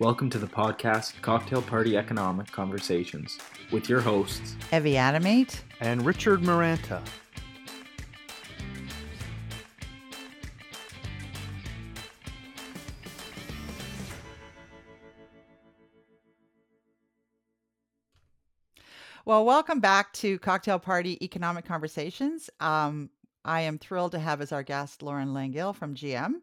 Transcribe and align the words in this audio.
Welcome 0.00 0.30
to 0.30 0.38
the 0.38 0.46
podcast 0.46 1.20
Cocktail 1.20 1.60
Party 1.62 1.96
Economic 1.96 2.50
Conversations 2.50 3.38
with 3.70 3.88
your 3.88 4.00
hosts, 4.00 4.56
Evie 4.72 4.94
Adomait 4.94 5.60
and 5.80 6.04
Richard 6.04 6.40
Maranta. 6.40 7.02
Well, 19.24 19.44
welcome 19.44 19.78
back 19.78 20.12
to 20.14 20.38
Cocktail 20.40 20.80
Party 20.80 21.16
Economic 21.22 21.64
Conversations. 21.64 22.50
Um, 22.58 23.10
I 23.44 23.60
am 23.62 23.78
thrilled 23.78 24.12
to 24.12 24.18
have 24.18 24.40
as 24.40 24.52
our 24.52 24.62
guest 24.62 25.02
Lauren 25.02 25.28
Langille 25.28 25.74
from 25.74 25.94
GM. 25.94 26.34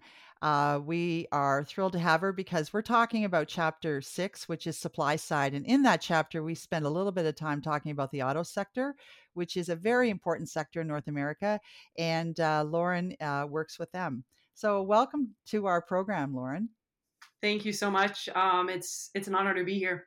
Uh, 0.42 0.80
we 0.86 1.28
are 1.34 1.66
thrilled 1.66 1.92
to 1.92 2.00
have 2.00 2.22
her 2.22 2.32
because 2.32 2.72
we're 2.72 2.82
talking 2.82 3.26
about 3.26 3.50
chapter 3.50 4.02
six, 4.02 4.48
which 4.48 4.68
is 4.68 4.78
supply 4.78 5.18
side. 5.18 5.54
And 5.54 5.66
in 5.66 5.84
that 5.84 6.00
chapter, 6.00 6.42
we 6.44 6.56
spend 6.56 6.86
a 6.86 6.90
little 6.90 7.12
bit 7.12 7.26
of 7.26 7.36
time 7.36 7.62
talking 7.62 7.92
about 7.92 8.10
the 8.12 8.24
auto 8.24 8.44
sector, 8.44 8.96
which 9.34 9.58
is 9.58 9.68
a 9.68 9.76
very 9.76 10.10
important 10.10 10.50
sector 10.50 10.80
in 10.80 10.88
North 10.88 11.10
America. 11.10 11.60
And 11.98 12.40
uh, 12.40 12.64
Lauren 12.66 13.16
uh, 13.20 13.48
works 13.50 13.78
with 13.78 13.92
them. 13.92 14.24
So, 14.54 14.82
welcome 14.82 15.36
to 15.48 15.66
our 15.66 15.82
program, 15.82 16.34
Lauren. 16.34 16.70
Thank 17.42 17.66
you 17.66 17.74
so 17.74 17.92
much. 17.92 18.30
Um, 18.30 18.70
it's 18.70 19.10
it's 19.14 19.28
an 19.28 19.36
honor 19.36 19.54
to 19.54 19.66
be 19.66 19.78
here. 19.78 20.06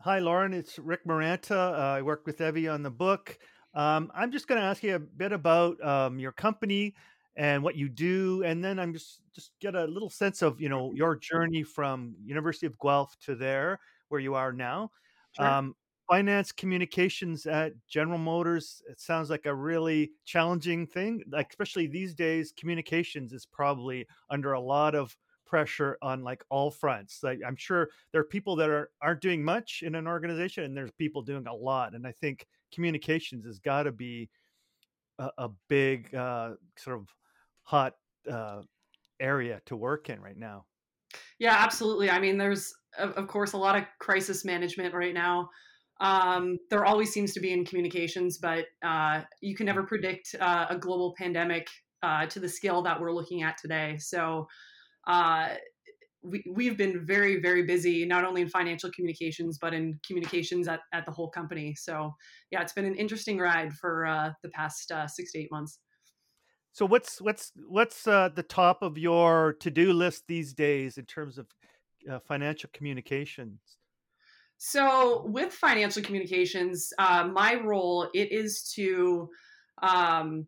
Hi, 0.00 0.18
Lauren. 0.18 0.54
It's 0.54 0.78
Rick 0.78 1.04
Maranta. 1.06 1.72
Uh, 1.74 1.96
I 1.96 2.02
work 2.02 2.24
with 2.24 2.40
Evie 2.40 2.68
on 2.68 2.82
the 2.82 2.90
book. 2.90 3.38
Um, 3.74 4.10
I'm 4.14 4.32
just 4.32 4.48
going 4.48 4.60
to 4.60 4.66
ask 4.66 4.82
you 4.82 4.94
a 4.94 4.98
bit 4.98 5.32
about 5.32 5.82
um, 5.84 6.18
your 6.18 6.32
company 6.32 6.94
and 7.38 7.62
what 7.62 7.76
you 7.76 7.88
do, 7.88 8.42
and 8.42 8.62
then 8.62 8.80
I'm 8.80 8.92
just 8.92 9.22
just 9.32 9.52
get 9.60 9.76
a 9.76 9.84
little 9.84 10.10
sense 10.10 10.42
of 10.42 10.60
you 10.60 10.68
know 10.68 10.92
your 10.92 11.16
journey 11.16 11.62
from 11.62 12.16
University 12.22 12.66
of 12.66 12.78
Guelph 12.78 13.16
to 13.20 13.36
there 13.36 13.78
where 14.08 14.20
you 14.20 14.34
are 14.34 14.52
now. 14.52 14.90
Sure. 15.36 15.46
Um, 15.46 15.76
finance 16.10 16.50
communications 16.50 17.46
at 17.46 17.74
General 17.86 18.18
Motors. 18.18 18.82
It 18.90 19.00
sounds 19.00 19.30
like 19.30 19.46
a 19.46 19.54
really 19.54 20.12
challenging 20.24 20.86
thing, 20.86 21.22
like 21.30 21.48
especially 21.50 21.86
these 21.86 22.12
days. 22.12 22.52
Communications 22.56 23.32
is 23.32 23.46
probably 23.46 24.06
under 24.30 24.54
a 24.54 24.60
lot 24.60 24.96
of 24.96 25.16
pressure 25.46 25.96
on 26.02 26.24
like 26.24 26.42
all 26.50 26.72
fronts. 26.72 27.22
Like 27.22 27.38
I'm 27.46 27.56
sure 27.56 27.88
there 28.10 28.20
are 28.20 28.24
people 28.24 28.56
that 28.56 28.68
are 28.68 28.90
aren't 29.00 29.20
doing 29.20 29.44
much 29.44 29.84
in 29.86 29.94
an 29.94 30.08
organization, 30.08 30.64
and 30.64 30.76
there's 30.76 30.90
people 30.90 31.22
doing 31.22 31.46
a 31.46 31.54
lot. 31.54 31.94
And 31.94 32.04
I 32.04 32.10
think 32.12 32.48
communications 32.72 33.46
has 33.46 33.60
got 33.60 33.84
to 33.84 33.92
be 33.92 34.28
a, 35.20 35.30
a 35.38 35.48
big 35.68 36.12
uh, 36.14 36.54
sort 36.76 36.98
of 36.98 37.14
hot 37.68 37.92
uh, 38.32 38.62
area 39.20 39.60
to 39.66 39.76
work 39.76 40.08
in 40.08 40.18
right 40.22 40.38
now. 40.38 40.64
Yeah, 41.38 41.56
absolutely. 41.58 42.08
I 42.08 42.18
mean, 42.18 42.38
there's 42.38 42.72
of, 42.98 43.10
of 43.12 43.28
course 43.28 43.52
a 43.52 43.58
lot 43.58 43.76
of 43.76 43.84
crisis 44.00 44.42
management 44.42 44.94
right 44.94 45.12
now. 45.12 45.50
Um, 46.00 46.56
there 46.70 46.86
always 46.86 47.12
seems 47.12 47.34
to 47.34 47.40
be 47.40 47.52
in 47.52 47.66
communications, 47.66 48.38
but 48.38 48.64
uh, 48.82 49.20
you 49.42 49.54
can 49.54 49.66
never 49.66 49.82
predict 49.82 50.34
uh, 50.40 50.66
a 50.70 50.78
global 50.78 51.14
pandemic 51.18 51.66
uh, 52.02 52.24
to 52.26 52.40
the 52.40 52.48
scale 52.48 52.80
that 52.82 52.98
we're 52.98 53.12
looking 53.12 53.42
at 53.42 53.58
today. 53.58 53.98
So 53.98 54.46
uh, 55.06 55.48
we, 56.22 56.42
we've 56.50 56.78
been 56.78 57.04
very, 57.04 57.38
very 57.40 57.64
busy, 57.64 58.06
not 58.06 58.24
only 58.24 58.40
in 58.40 58.48
financial 58.48 58.90
communications, 58.92 59.58
but 59.60 59.74
in 59.74 59.98
communications 60.06 60.68
at, 60.68 60.80
at 60.94 61.04
the 61.04 61.12
whole 61.12 61.30
company. 61.30 61.74
So, 61.74 62.14
yeah, 62.50 62.62
it's 62.62 62.72
been 62.72 62.86
an 62.86 62.94
interesting 62.94 63.38
ride 63.38 63.74
for 63.74 64.06
uh, 64.06 64.30
the 64.42 64.48
past 64.50 64.90
uh, 64.90 65.06
six 65.06 65.32
to 65.32 65.40
eight 65.40 65.50
months. 65.50 65.80
So, 66.78 66.86
what's 66.86 67.20
what's 67.20 67.50
what's 67.66 68.06
uh, 68.06 68.28
the 68.32 68.44
top 68.44 68.82
of 68.82 68.96
your 68.96 69.56
to 69.58 69.68
do 69.68 69.92
list 69.92 70.28
these 70.28 70.52
days 70.52 70.96
in 70.96 71.06
terms 71.06 71.36
of 71.36 71.48
uh, 72.08 72.20
financial 72.20 72.70
communications? 72.72 73.58
So, 74.58 75.26
with 75.26 75.52
financial 75.52 76.04
communications, 76.04 76.92
uh, 77.00 77.26
my 77.32 77.56
role 77.56 78.08
it 78.14 78.30
is 78.30 78.62
to 78.76 79.28
um, 79.82 80.46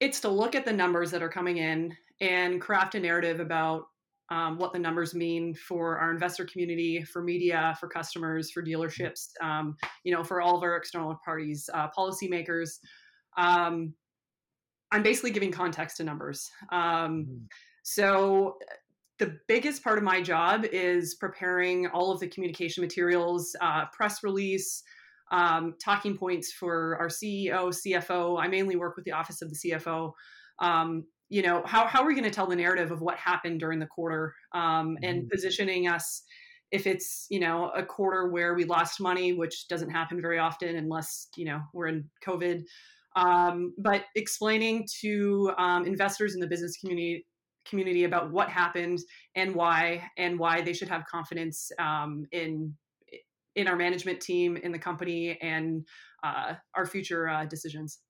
it's 0.00 0.20
to 0.20 0.28
look 0.28 0.54
at 0.54 0.66
the 0.66 0.72
numbers 0.74 1.10
that 1.12 1.22
are 1.22 1.30
coming 1.30 1.56
in 1.56 1.96
and 2.20 2.60
craft 2.60 2.94
a 2.94 3.00
narrative 3.00 3.40
about 3.40 3.84
um, 4.30 4.58
what 4.58 4.74
the 4.74 4.78
numbers 4.78 5.14
mean 5.14 5.54
for 5.54 5.96
our 5.96 6.10
investor 6.10 6.44
community, 6.44 7.02
for 7.04 7.22
media, 7.22 7.74
for 7.80 7.88
customers, 7.88 8.50
for 8.50 8.62
dealerships, 8.62 9.28
um, 9.40 9.78
you 10.04 10.14
know, 10.14 10.22
for 10.22 10.42
all 10.42 10.58
of 10.58 10.62
our 10.62 10.76
external 10.76 11.18
parties, 11.24 11.70
uh, 11.72 11.88
policymakers. 11.96 12.80
Um, 13.38 13.94
I'm 14.94 15.02
basically 15.02 15.32
giving 15.32 15.50
context 15.50 15.96
to 15.96 16.04
numbers. 16.04 16.48
Um, 16.70 16.80
mm-hmm. 16.80 17.44
So 17.82 18.58
the 19.18 19.36
biggest 19.48 19.82
part 19.82 19.98
of 19.98 20.04
my 20.04 20.22
job 20.22 20.64
is 20.64 21.16
preparing 21.16 21.88
all 21.88 22.12
of 22.12 22.20
the 22.20 22.28
communication 22.28 22.80
materials, 22.80 23.56
uh, 23.60 23.86
press 23.86 24.22
release, 24.22 24.84
um, 25.32 25.74
talking 25.84 26.16
points 26.16 26.52
for 26.52 26.96
our 27.00 27.08
CEO, 27.08 27.74
CFO. 27.74 28.40
I 28.40 28.46
mainly 28.46 28.76
work 28.76 28.94
with 28.94 29.04
the 29.04 29.12
office 29.12 29.42
of 29.42 29.50
the 29.50 29.56
CFO. 29.56 30.12
Um, 30.60 31.04
you 31.28 31.42
know 31.42 31.62
how, 31.66 31.88
how 31.88 32.02
are 32.02 32.06
we 32.06 32.14
going 32.14 32.22
to 32.24 32.30
tell 32.30 32.46
the 32.46 32.54
narrative 32.54 32.92
of 32.92 33.00
what 33.00 33.16
happened 33.16 33.58
during 33.58 33.80
the 33.80 33.86
quarter 33.86 34.32
um, 34.52 34.96
and 35.02 35.22
mm-hmm. 35.22 35.28
positioning 35.32 35.88
us 35.88 36.22
if 36.70 36.86
it's 36.86 37.26
you 37.30 37.40
know 37.40 37.70
a 37.70 37.84
quarter 37.84 38.28
where 38.28 38.54
we 38.54 38.64
lost 38.64 39.00
money 39.00 39.32
which 39.32 39.66
doesn't 39.68 39.90
happen 39.90 40.20
very 40.20 40.38
often 40.38 40.76
unless 40.76 41.28
you 41.36 41.44
know 41.44 41.60
we're 41.72 41.86
in 41.86 42.04
covid 42.24 42.62
um, 43.16 43.74
but 43.78 44.04
explaining 44.14 44.86
to 45.00 45.52
um, 45.58 45.86
investors 45.86 46.34
in 46.34 46.40
the 46.40 46.46
business 46.46 46.76
community 46.76 47.26
community 47.64 48.04
about 48.04 48.30
what 48.30 48.50
happened 48.50 48.98
and 49.36 49.54
why 49.54 50.02
and 50.18 50.38
why 50.38 50.60
they 50.60 50.72
should 50.72 50.88
have 50.88 51.04
confidence 51.10 51.70
um, 51.78 52.26
in 52.32 52.74
in 53.56 53.68
our 53.68 53.76
management 53.76 54.20
team 54.20 54.56
in 54.56 54.72
the 54.72 54.78
company 54.78 55.38
and 55.40 55.86
uh, 56.22 56.54
our 56.74 56.84
future 56.84 57.28
uh, 57.28 57.44
decisions 57.46 58.00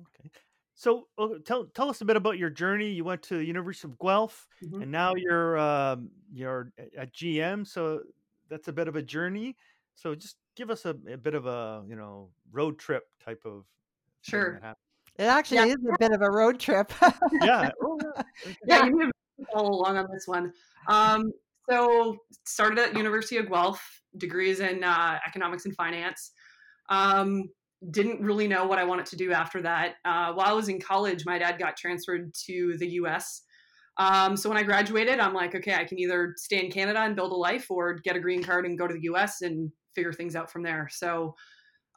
okay 0.00 0.30
so 0.80 1.08
uh, 1.18 1.28
tell 1.44 1.66
tell 1.74 1.90
us 1.90 2.00
a 2.00 2.06
bit 2.06 2.16
about 2.16 2.38
your 2.38 2.48
journey. 2.48 2.88
You 2.88 3.04
went 3.04 3.20
to 3.24 3.36
the 3.36 3.44
University 3.44 3.86
of 3.86 3.98
Guelph, 3.98 4.46
mm-hmm. 4.64 4.80
and 4.80 4.90
now 4.90 5.12
you're 5.14 5.58
um, 5.58 6.08
you're 6.32 6.72
at 6.96 7.12
GM. 7.12 7.66
So 7.66 8.00
that's 8.48 8.68
a 8.68 8.72
bit 8.72 8.88
of 8.88 8.96
a 8.96 9.02
journey. 9.02 9.58
So 9.94 10.14
just 10.14 10.36
give 10.60 10.70
us 10.70 10.84
a, 10.84 10.94
a 11.10 11.16
bit 11.16 11.34
of 11.34 11.46
a 11.46 11.82
you 11.88 11.96
know 11.96 12.28
road 12.52 12.78
trip 12.78 13.04
type 13.24 13.42
of 13.46 13.64
sure. 14.20 14.60
It 15.16 15.24
actually 15.24 15.56
yeah. 15.56 15.74
is 15.74 15.76
a 15.76 15.98
bit 15.98 16.12
of 16.12 16.20
a 16.20 16.30
road 16.30 16.60
trip. 16.60 16.92
yeah. 17.42 17.70
Oh, 17.82 17.98
yeah. 18.02 18.52
yeah, 18.66 18.84
you 18.86 18.98
need 18.98 19.06
to 19.06 19.46
follow 19.52 19.70
along 19.70 19.96
on 19.96 20.06
this 20.12 20.26
one. 20.26 20.52
Um, 20.86 21.32
so 21.68 22.16
started 22.44 22.78
at 22.78 22.96
University 22.96 23.38
of 23.38 23.48
Guelph, 23.48 23.82
degrees 24.18 24.60
in 24.60 24.84
uh, 24.84 25.18
economics 25.26 25.64
and 25.64 25.74
finance. 25.74 26.32
Um, 26.90 27.44
didn't 27.90 28.20
really 28.20 28.46
know 28.46 28.66
what 28.66 28.78
I 28.78 28.84
wanted 28.84 29.06
to 29.06 29.16
do 29.16 29.32
after 29.32 29.62
that. 29.62 29.94
Uh, 30.04 30.32
while 30.32 30.46
I 30.48 30.52
was 30.52 30.68
in 30.68 30.80
college, 30.80 31.24
my 31.24 31.38
dad 31.38 31.58
got 31.58 31.76
transferred 31.76 32.32
to 32.46 32.76
the 32.78 32.88
US. 33.00 33.42
Um, 33.96 34.36
so 34.36 34.48
when 34.48 34.58
I 34.58 34.62
graduated, 34.62 35.20
I'm 35.20 35.34
like, 35.34 35.54
okay, 35.54 35.74
I 35.74 35.84
can 35.84 35.98
either 35.98 36.34
stay 36.36 36.64
in 36.64 36.70
Canada 36.70 37.00
and 37.00 37.16
build 37.16 37.32
a 37.32 37.36
life 37.36 37.70
or 37.70 37.94
get 37.94 38.16
a 38.16 38.20
green 38.20 38.42
card 38.42 38.64
and 38.66 38.78
go 38.78 38.86
to 38.86 38.94
the 38.94 39.02
US 39.12 39.42
and 39.42 39.70
figure 39.94 40.12
things 40.12 40.36
out 40.36 40.50
from 40.50 40.62
there. 40.62 40.88
So 40.90 41.34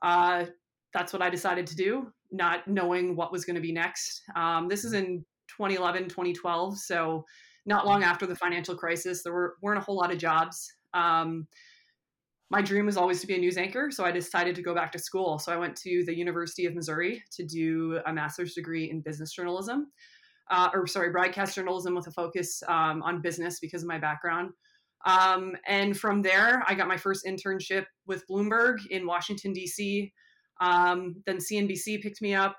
uh, 0.01 0.45
that's 0.93 1.13
what 1.13 1.21
I 1.21 1.29
decided 1.29 1.67
to 1.67 1.75
do, 1.75 2.07
not 2.31 2.67
knowing 2.67 3.15
what 3.15 3.31
was 3.31 3.45
going 3.45 3.55
to 3.55 3.61
be 3.61 3.71
next. 3.71 4.21
Um, 4.35 4.67
this 4.67 4.85
is 4.85 4.93
in 4.93 5.25
2011, 5.49 6.03
2012. 6.09 6.77
So 6.77 7.25
not 7.65 7.85
long 7.85 8.03
after 8.03 8.25
the 8.25 8.35
financial 8.35 8.75
crisis, 8.75 9.23
there 9.23 9.33
were, 9.33 9.55
weren't 9.61 9.79
a 9.79 9.83
whole 9.83 9.95
lot 9.95 10.11
of 10.11 10.17
jobs. 10.17 10.71
Um, 10.93 11.47
my 12.49 12.61
dream 12.61 12.85
was 12.85 12.97
always 12.97 13.19
to 13.21 13.27
be 13.27 13.33
a 13.33 13.39
news 13.39 13.57
anchor, 13.57 13.89
so 13.89 14.05
I 14.05 14.11
decided 14.11 14.55
to 14.55 14.61
go 14.61 14.75
back 14.75 14.91
to 14.91 14.99
school. 14.99 15.39
So 15.39 15.51
I 15.51 15.57
went 15.57 15.75
to 15.77 16.03
the 16.05 16.15
University 16.15 16.67
of 16.67 16.75
Missouri 16.75 17.23
to 17.31 17.43
do 17.43 17.99
a 18.05 18.13
master's 18.13 18.53
degree 18.53 18.91
in 18.91 19.01
business 19.01 19.33
journalism, 19.33 19.87
uh, 20.51 20.69
or 20.71 20.85
sorry, 20.85 21.09
broadcast 21.09 21.55
journalism 21.55 21.95
with 21.95 22.05
a 22.05 22.11
focus 22.11 22.61
um, 22.67 23.01
on 23.01 23.21
business 23.21 23.59
because 23.59 23.81
of 23.81 23.87
my 23.87 23.97
background. 23.97 24.51
Um, 25.05 25.55
and 25.67 25.97
from 25.97 26.21
there, 26.21 26.63
I 26.67 26.75
got 26.75 26.87
my 26.87 26.97
first 26.97 27.25
internship 27.25 27.85
with 28.07 28.23
Bloomberg 28.29 28.77
in 28.89 29.05
Washington, 29.05 29.53
D.C. 29.53 30.11
Um, 30.61 31.15
then 31.25 31.37
CNBC 31.37 32.01
picked 32.01 32.21
me 32.21 32.33
up. 32.33 32.55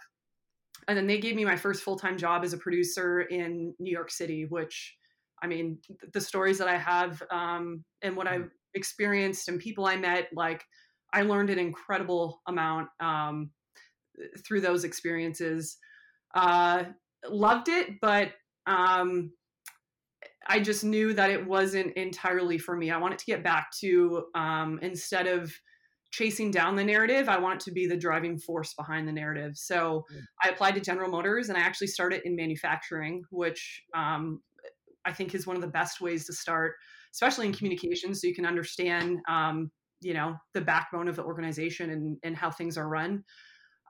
And 0.86 0.98
then 0.98 1.06
they 1.06 1.18
gave 1.18 1.36
me 1.36 1.44
my 1.44 1.56
first 1.56 1.82
full 1.82 1.96
time 1.96 2.18
job 2.18 2.44
as 2.44 2.52
a 2.52 2.58
producer 2.58 3.22
in 3.22 3.74
New 3.78 3.90
York 3.90 4.10
City, 4.10 4.44
which 4.48 4.94
I 5.42 5.46
mean, 5.46 5.78
the 6.12 6.20
stories 6.20 6.58
that 6.58 6.68
I 6.68 6.76
have 6.76 7.22
um, 7.30 7.84
and 8.02 8.16
what 8.16 8.26
I've 8.26 8.50
experienced 8.74 9.48
and 9.48 9.58
people 9.58 9.86
I 9.86 9.96
met, 9.96 10.28
like 10.34 10.64
I 11.12 11.22
learned 11.22 11.50
an 11.50 11.58
incredible 11.58 12.40
amount 12.48 12.88
um, 13.00 13.50
through 14.46 14.60
those 14.60 14.84
experiences. 14.84 15.76
Uh, 16.34 16.84
loved 17.28 17.68
it, 17.68 18.00
but 18.00 18.32
um, 18.66 19.32
I 20.46 20.60
just 20.60 20.84
knew 20.84 21.12
that 21.14 21.30
it 21.30 21.46
wasn't 21.46 21.92
entirely 21.96 22.58
for 22.58 22.76
me. 22.76 22.90
I 22.90 22.98
wanted 22.98 23.18
to 23.18 23.24
get 23.26 23.42
back 23.42 23.70
to 23.80 24.24
um, 24.34 24.78
instead 24.82 25.26
of 25.26 25.52
chasing 26.12 26.50
down 26.50 26.76
the 26.76 26.84
narrative, 26.84 27.28
I 27.28 27.38
want 27.38 27.60
it 27.60 27.64
to 27.64 27.72
be 27.72 27.86
the 27.86 27.96
driving 27.96 28.38
force 28.38 28.72
behind 28.74 29.08
the 29.08 29.12
narrative. 29.12 29.56
So 29.56 30.04
mm. 30.12 30.20
I 30.44 30.48
applied 30.48 30.76
to 30.76 30.80
General 30.80 31.10
Motors 31.10 31.48
and 31.48 31.58
I 31.58 31.60
actually 31.60 31.88
started 31.88 32.22
in 32.24 32.36
manufacturing, 32.36 33.24
which 33.30 33.82
um, 33.96 34.40
I 35.04 35.12
think 35.12 35.34
is 35.34 35.46
one 35.46 35.56
of 35.56 35.62
the 35.62 35.68
best 35.68 36.00
ways 36.00 36.24
to 36.26 36.32
start, 36.32 36.74
especially 37.12 37.46
in 37.46 37.52
communication, 37.52 38.14
so 38.14 38.26
you 38.26 38.34
can 38.34 38.46
understand, 38.46 39.18
um, 39.28 39.70
you 40.02 40.14
know, 40.14 40.36
the 40.52 40.60
backbone 40.60 41.08
of 41.08 41.16
the 41.16 41.24
organization 41.24 41.90
and 41.90 42.16
and 42.22 42.36
how 42.36 42.50
things 42.50 42.78
are 42.78 42.88
run. 42.88 43.24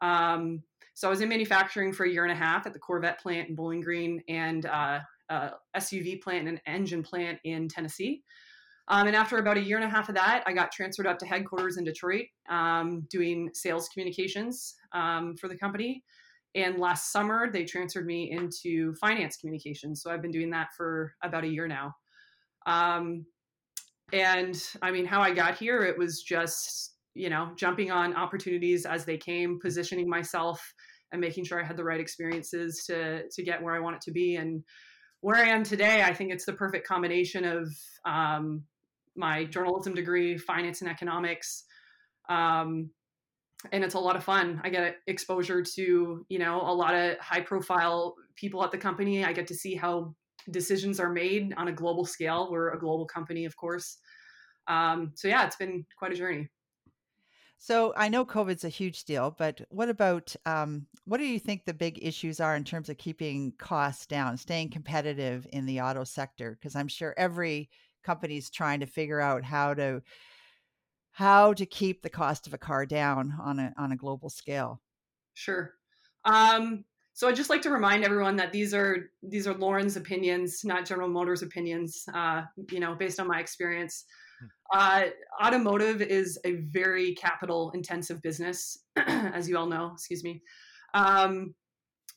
Um, 0.00 0.62
so 0.94 1.08
I 1.08 1.10
was 1.10 1.20
in 1.20 1.28
manufacturing 1.28 1.92
for 1.92 2.04
a 2.04 2.10
year 2.10 2.24
and 2.24 2.32
a 2.32 2.36
half 2.36 2.66
at 2.66 2.72
the 2.72 2.78
Corvette 2.78 3.20
plant 3.20 3.48
in 3.48 3.54
Bowling 3.54 3.80
Green 3.80 4.22
and 4.28 4.64
uh, 4.64 5.00
uh, 5.30 5.50
SUV 5.76 6.20
plant 6.20 6.48
and 6.48 6.58
an 6.58 6.60
engine 6.66 7.02
plant 7.02 7.38
in 7.44 7.68
Tennessee. 7.68 8.22
Um, 8.88 9.06
and 9.06 9.16
after 9.16 9.38
about 9.38 9.56
a 9.56 9.62
year 9.62 9.76
and 9.76 9.84
a 9.84 9.88
half 9.88 10.08
of 10.08 10.14
that, 10.14 10.42
I 10.46 10.52
got 10.52 10.70
transferred 10.70 11.06
up 11.06 11.18
to 11.20 11.26
headquarters 11.26 11.78
in 11.78 11.84
Detroit, 11.84 12.26
um, 12.50 13.06
doing 13.10 13.50
sales 13.54 13.88
communications 13.88 14.74
um, 14.92 15.36
for 15.36 15.48
the 15.48 15.56
company. 15.56 16.04
And 16.54 16.78
last 16.78 17.10
summer, 17.10 17.50
they 17.50 17.64
transferred 17.64 18.06
me 18.06 18.30
into 18.30 18.94
finance 18.96 19.36
communications. 19.38 20.02
So 20.02 20.10
I've 20.10 20.22
been 20.22 20.30
doing 20.30 20.50
that 20.50 20.68
for 20.76 21.14
about 21.22 21.44
a 21.44 21.48
year 21.48 21.66
now. 21.66 21.94
Um, 22.66 23.24
and 24.12 24.62
I 24.82 24.90
mean, 24.90 25.06
how 25.06 25.20
I 25.20 25.32
got 25.32 25.56
here, 25.56 25.80
it 25.80 25.98
was 25.98 26.22
just, 26.22 26.94
you 27.14 27.30
know, 27.30 27.52
jumping 27.56 27.90
on 27.90 28.14
opportunities 28.14 28.86
as 28.86 29.04
they 29.04 29.16
came, 29.16 29.58
positioning 29.60 30.08
myself 30.08 30.62
and 31.10 31.20
making 31.20 31.44
sure 31.44 31.60
I 31.60 31.66
had 31.66 31.76
the 31.76 31.84
right 31.84 32.00
experiences 32.00 32.84
to, 32.86 33.28
to 33.28 33.42
get 33.42 33.62
where 33.62 33.74
I 33.74 33.80
want 33.80 33.96
it 33.96 34.02
to 34.02 34.12
be. 34.12 34.36
And 34.36 34.62
where 35.24 35.42
I 35.42 35.48
am 35.48 35.64
today, 35.64 36.02
I 36.02 36.12
think 36.12 36.30
it's 36.30 36.44
the 36.44 36.52
perfect 36.52 36.86
combination 36.86 37.46
of 37.46 37.74
um, 38.04 38.62
my 39.16 39.46
journalism 39.46 39.94
degree, 39.94 40.36
finance 40.36 40.82
and 40.82 40.90
economics. 40.90 41.64
Um, 42.28 42.90
and 43.72 43.82
it's 43.82 43.94
a 43.94 43.98
lot 43.98 44.16
of 44.16 44.22
fun. 44.22 44.60
I 44.62 44.68
get 44.68 44.96
exposure 45.06 45.62
to, 45.62 46.26
you 46.28 46.38
know, 46.38 46.60
a 46.60 46.74
lot 46.74 46.94
of 46.94 47.18
high 47.20 47.40
profile 47.40 48.16
people 48.36 48.62
at 48.62 48.70
the 48.70 48.76
company. 48.76 49.24
I 49.24 49.32
get 49.32 49.46
to 49.46 49.54
see 49.54 49.74
how 49.74 50.14
decisions 50.50 51.00
are 51.00 51.10
made 51.10 51.54
on 51.56 51.68
a 51.68 51.72
global 51.72 52.04
scale. 52.04 52.50
We're 52.50 52.74
a 52.74 52.78
global 52.78 53.06
company, 53.06 53.46
of 53.46 53.56
course. 53.56 53.96
Um, 54.68 55.12
so 55.14 55.26
yeah, 55.26 55.46
it's 55.46 55.56
been 55.56 55.86
quite 55.98 56.12
a 56.12 56.16
journey. 56.16 56.50
So 57.66 57.94
I 57.96 58.10
know 58.10 58.26
COVID's 58.26 58.64
a 58.64 58.68
huge 58.68 59.04
deal, 59.04 59.34
but 59.38 59.62
what 59.70 59.88
about 59.88 60.36
um, 60.44 60.86
what 61.06 61.16
do 61.16 61.24
you 61.24 61.38
think 61.38 61.64
the 61.64 61.72
big 61.72 61.98
issues 62.02 62.38
are 62.38 62.54
in 62.56 62.62
terms 62.62 62.90
of 62.90 62.98
keeping 62.98 63.54
costs 63.56 64.04
down, 64.04 64.36
staying 64.36 64.68
competitive 64.68 65.46
in 65.50 65.64
the 65.64 65.80
auto 65.80 66.04
sector? 66.04 66.58
Because 66.60 66.76
I'm 66.76 66.88
sure 66.88 67.14
every 67.16 67.70
company's 68.02 68.50
trying 68.50 68.80
to 68.80 68.86
figure 68.86 69.18
out 69.18 69.44
how 69.44 69.72
to 69.72 70.02
how 71.12 71.54
to 71.54 71.64
keep 71.64 72.02
the 72.02 72.10
cost 72.10 72.46
of 72.46 72.52
a 72.52 72.58
car 72.58 72.84
down 72.84 73.32
on 73.40 73.58
a 73.58 73.72
on 73.78 73.92
a 73.92 73.96
global 73.96 74.28
scale. 74.28 74.82
Sure. 75.32 75.72
Um, 76.26 76.84
so 77.14 77.28
I'd 77.28 77.36
just 77.36 77.48
like 77.48 77.62
to 77.62 77.70
remind 77.70 78.04
everyone 78.04 78.36
that 78.36 78.52
these 78.52 78.74
are 78.74 79.08
these 79.22 79.46
are 79.46 79.54
Lauren's 79.54 79.96
opinions, 79.96 80.66
not 80.66 80.84
General 80.84 81.08
Motors 81.08 81.40
opinions. 81.40 82.04
Uh, 82.12 82.42
you 82.70 82.78
know, 82.78 82.94
based 82.94 83.18
on 83.18 83.26
my 83.26 83.40
experience. 83.40 84.04
Hmm. 84.40 84.46
Uh, 84.72 85.02
automotive 85.42 86.02
is 86.02 86.38
a 86.44 86.56
very 86.56 87.14
capital 87.14 87.70
intensive 87.74 88.20
business, 88.22 88.78
as 88.96 89.48
you 89.48 89.56
all 89.56 89.66
know. 89.66 89.92
Excuse 89.94 90.24
me. 90.24 90.42
Um, 90.94 91.54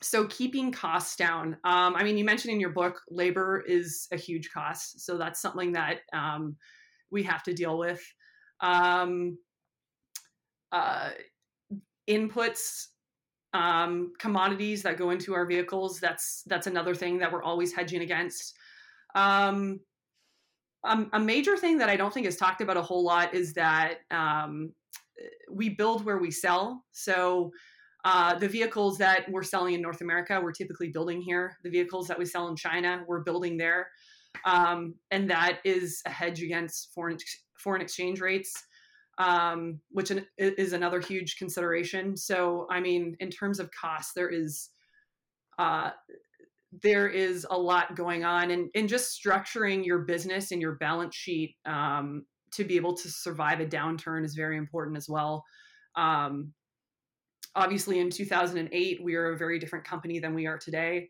so 0.02 0.28
keeping 0.28 0.72
costs 0.72 1.16
down. 1.16 1.58
Um, 1.64 1.96
I 1.96 2.04
mean, 2.04 2.18
you 2.18 2.26
mentioned 2.26 2.54
in 2.54 2.60
your 2.60 2.70
book, 2.70 3.02
labor 3.10 3.64
is 3.68 4.08
a 4.12 4.18
huge 4.18 4.52
cost. 4.52 5.02
So 5.06 5.18
that's 5.18 5.42
something 5.42 5.72
that 5.74 6.02
um, 6.14 6.56
we 7.10 7.24
have 7.24 7.44
to 7.44 7.54
deal 7.54 7.78
with 7.78 8.02
um, 8.62 9.38
uh, 10.72 11.10
inputs 12.08 12.88
um, 13.54 14.14
commodities 14.20 14.84
that 14.84 14.98
go 14.98 15.10
into 15.10 15.34
our 15.34 15.46
vehicles 15.46 16.00
that's 16.00 16.44
that's 16.48 16.68
another 16.68 16.94
thing 16.94 17.18
that 17.20 17.32
we're 17.32 17.44
always 17.44 17.74
hedging 17.74 18.02
against 18.02 18.54
um, 19.16 19.80
um, 20.88 21.10
a 21.14 21.20
major 21.20 21.58
thing 21.58 21.78
that 21.78 21.90
i 21.90 21.96
don't 21.96 22.14
think 22.14 22.26
is 22.26 22.38
talked 22.38 22.62
about 22.62 22.78
a 22.78 22.82
whole 22.82 23.04
lot 23.04 23.34
is 23.34 23.54
that 23.54 24.00
um, 24.12 24.72
we 25.52 25.70
build 25.70 26.06
where 26.06 26.18
we 26.18 26.32
sell. 26.32 26.86
So 26.92 27.52
uh, 28.06 28.36
the 28.36 28.48
vehicles 28.48 28.98
that 29.00 29.30
we're 29.30 29.44
selling 29.44 29.74
in 29.74 29.82
north 29.82 30.02
america 30.02 30.40
we're 30.42 30.52
typically 30.52 30.90
building 30.90 31.22
here. 31.22 31.58
The 31.64 31.70
vehicles 31.70 32.08
that 32.08 32.18
we 32.18 32.26
sell 32.26 32.48
in 32.48 32.56
china 32.56 33.04
we're 33.08 33.24
building 33.24 33.58
there. 33.58 33.90
Um, 34.46 34.96
and 35.12 35.30
that 35.30 35.60
is 35.66 36.02
a 36.06 36.10
hedge 36.10 36.42
against 36.42 36.94
foreign 36.94 37.18
foreign 37.58 37.82
exchange 37.82 38.22
rates, 38.22 38.54
um, 39.18 39.80
which 39.90 40.12
is 40.38 40.74
another 40.74 41.02
huge 41.02 41.38
consideration. 41.38 42.16
So, 42.16 42.68
I 42.70 42.80
mean, 42.80 43.16
in 43.20 43.30
terms 43.30 43.60
of 43.60 43.72
cost, 43.72 44.12
there 44.16 44.30
is 44.30 44.70
uh, 45.58 45.90
there 46.84 47.08
is 47.08 47.46
a 47.50 47.58
lot 47.58 47.96
going 47.96 48.24
on, 48.24 48.52
and 48.52 48.70
and 48.76 48.90
just 48.90 49.20
structuring 49.22 49.86
your 49.86 50.00
business 50.00 50.52
and 50.52 50.62
your 50.62 50.76
balance 50.76 51.16
sheet 51.16 51.56
um, 51.66 52.26
to 52.54 52.64
be 52.64 52.76
able 52.76 52.96
to 52.96 53.10
survive 53.10 53.60
a 53.60 53.66
downturn 53.66 54.26
is 54.26 54.36
very 54.36 54.58
important 54.58 54.98
as 54.98 55.08
well. 55.10 55.44
Um, 55.96 56.54
obviously, 57.56 58.00
in 58.00 58.10
2008, 58.10 59.04
we 59.04 59.16
are 59.16 59.34
a 59.34 59.38
very 59.38 59.60
different 59.60 59.86
company 59.86 60.20
than 60.20 60.34
we 60.34 60.46
are 60.46 60.58
today. 60.58 61.10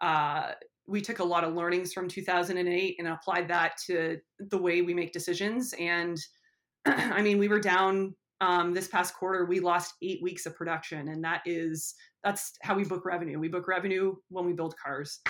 Uh, 0.00 0.52
we 0.86 1.00
took 1.02 1.18
a 1.18 1.24
lot 1.24 1.44
of 1.44 1.54
learnings 1.54 1.92
from 1.92 2.08
2008 2.08 2.96
and 2.98 3.08
applied 3.08 3.48
that 3.48 3.76
to 3.86 4.16
the 4.38 4.58
way 4.58 4.80
we 4.80 4.94
make 4.94 5.12
decisions. 5.12 5.74
And 5.78 6.16
I 6.86 7.20
mean, 7.20 7.38
we 7.38 7.48
were 7.48 7.60
down 7.60 8.14
um, 8.40 8.72
this 8.72 8.88
past 8.88 9.14
quarter. 9.14 9.44
We 9.44 9.60
lost 9.60 9.94
eight 10.02 10.22
weeks 10.22 10.46
of 10.46 10.56
production, 10.56 11.08
and 11.08 11.22
that 11.24 11.42
is 11.44 11.94
that's 12.24 12.52
how 12.62 12.74
we 12.74 12.84
book 12.84 13.04
revenue. 13.04 13.38
We 13.38 13.48
book 13.48 13.68
revenue 13.68 14.16
when 14.28 14.44
we 14.44 14.52
build 14.52 14.74
cars. 14.76 15.20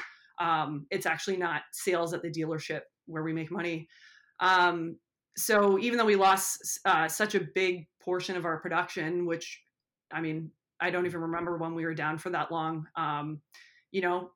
Um, 0.40 0.86
it's 0.90 1.06
actually 1.06 1.36
not 1.36 1.62
sales 1.72 2.14
at 2.14 2.22
the 2.22 2.30
dealership 2.30 2.82
where 3.06 3.22
we 3.22 3.32
make 3.32 3.50
money. 3.50 3.88
Um, 4.40 4.96
so 5.36 5.78
even 5.78 5.98
though 5.98 6.04
we 6.04 6.16
lost 6.16 6.80
uh, 6.84 7.08
such 7.08 7.34
a 7.34 7.40
big 7.54 7.86
portion 8.02 8.36
of 8.36 8.44
our 8.44 8.58
production, 8.58 9.26
which 9.26 9.62
I 10.12 10.20
mean, 10.20 10.50
I 10.80 10.90
don't 10.90 11.06
even 11.06 11.20
remember 11.20 11.56
when 11.58 11.74
we 11.74 11.84
were 11.84 11.94
down 11.94 12.18
for 12.18 12.30
that 12.30 12.50
long. 12.50 12.86
Um, 12.96 13.40
you 13.90 14.00
know, 14.00 14.30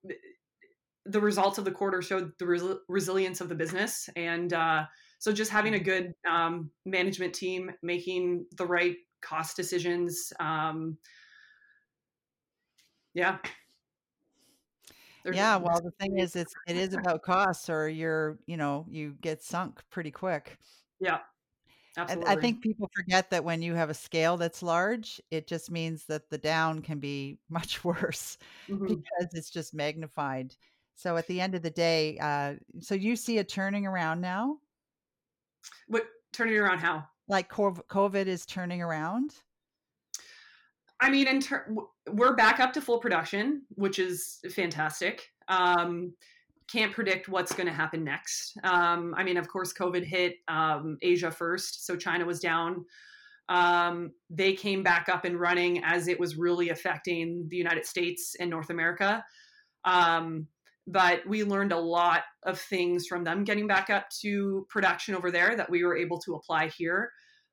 the 1.05 1.21
results 1.21 1.59
of 1.59 1.65
the 1.65 1.71
quarter 1.71 2.03
showed 2.03 2.33
the 2.39 2.47
res- 2.47 2.79
resilience 2.89 3.41
of 3.41 3.49
the 3.49 3.55
business 3.55 4.09
and 4.17 4.53
uh, 4.53 4.85
so 5.19 5.33
just 5.33 5.51
having 5.51 5.75
a 5.75 5.77
mm-hmm. 5.77 5.85
good 5.85 6.15
um, 6.29 6.71
management 6.85 7.35
team 7.35 7.71
making 7.83 8.47
the 8.57 8.67
right 8.67 8.97
cost 9.21 9.57
decisions 9.57 10.33
um, 10.41 10.97
yeah 13.15 13.39
There's, 15.25 15.37
yeah 15.37 15.57
well 15.57 15.81
the 15.81 15.93
thing 15.93 16.19
is 16.19 16.37
it's 16.37 16.55
it 16.67 16.77
is 16.77 16.95
about 16.95 17.23
costs 17.23 17.69
or 17.69 17.89
you're 17.89 18.39
you 18.47 18.57
know 18.57 18.87
you 18.89 19.17
get 19.21 19.43
sunk 19.43 19.83
pretty 19.91 20.11
quick 20.11 20.59
yeah 21.01 21.19
Absolutely. 21.97 22.31
I 22.31 22.37
think 22.37 22.63
people 22.63 22.91
forget 22.95 23.29
that 23.31 23.45
when 23.45 23.61
you 23.61 23.75
have 23.75 23.91
a 23.91 23.95
scale 23.95 24.39
that's 24.39 24.63
large, 24.63 25.21
it 25.31 25.47
just 25.47 25.71
means 25.71 26.05
that 26.07 26.31
the 26.31 26.39
down 26.39 26.81
can 26.81 26.99
be 26.99 27.39
much 27.51 27.85
worse 27.85 28.39
mm-hmm. 28.69 28.87
because 28.87 29.29
it's 29.33 29.51
just 29.51 29.75
magnified. 29.75 30.55
So 30.95 31.17
at 31.17 31.27
the 31.27 31.41
end 31.41 31.55
of 31.55 31.63
the 31.63 31.71
day, 31.71 32.19
uh, 32.19 32.55
so 32.81 32.95
you 32.95 33.17
see 33.17 33.39
a 33.39 33.45
turning 33.45 33.87
around 33.87 34.21
now? 34.21 34.59
What 35.89 36.07
turning 36.33 36.57
around 36.57 36.79
how? 36.79 37.07
Like 37.29 37.51
COVID 37.51 38.27
is 38.27 38.47
turning 38.47 38.83
around? 38.83 39.35
I 41.03 41.11
mean, 41.11 41.27
in 41.27 41.41
ter- 41.41 41.67
we're 42.13 42.37
back 42.37 42.61
up 42.61 42.73
to 42.75 42.81
full 42.81 43.01
production, 43.01 43.63
which 43.71 43.99
is 43.99 44.39
fantastic. 44.55 45.29
Um, 45.49 46.15
can't 46.71 46.93
predict 46.93 47.29
what's 47.29 47.53
going 47.53 47.67
to 47.67 47.73
happen 47.73 48.05
next. 48.05 48.57
Um, 48.63 49.13
I 49.19 49.25
mean, 49.25 49.37
of 49.37 49.49
course, 49.49 49.73
COVID 49.73 50.05
hit 50.05 50.37
um, 50.47 50.99
Asia 51.03 51.33
first, 51.33 51.85
so 51.85 51.97
China 51.97 52.25
was 52.25 52.39
down. 52.39 52.85
Um, 53.49 54.13
they 54.31 54.53
came 54.53 54.85
back 54.85 55.09
up 55.09 55.25
and 55.25 55.39
running 55.39 55.83
as 55.85 56.07
it 56.07 56.21
was 56.21 56.37
really 56.37 56.69
affecting 56.69 57.47
the 57.49 57.57
United 57.57 57.85
States 57.85 58.37
and 58.39 58.49
North 58.49 58.71
America. 58.71 59.25
Um, 59.85 60.47
but 60.87 61.27
we 61.27 61.43
learned 61.43 61.73
a 61.73 61.79
lot 61.79 62.23
of 62.45 62.61
things 62.61 63.09
from 63.09 63.25
them 63.25 63.43
getting 63.43 63.67
back 63.67 63.91
up 63.91 64.09
to 64.21 64.67
production 64.71 65.17
over 65.17 65.33
there 65.33 65.57
that 65.57 65.69
we 65.69 65.83
were 65.83 65.97
able 65.97 66.21
to 66.21 66.37
apply 66.37 66.69
here. 66.69 67.11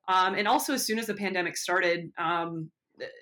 Um, 0.07 0.35
and 0.35 0.47
also, 0.47 0.73
as 0.73 0.85
soon 0.85 0.99
as 0.99 1.07
the 1.07 1.15
pandemic 1.15 1.57
started, 1.57 2.11
um, 2.19 2.69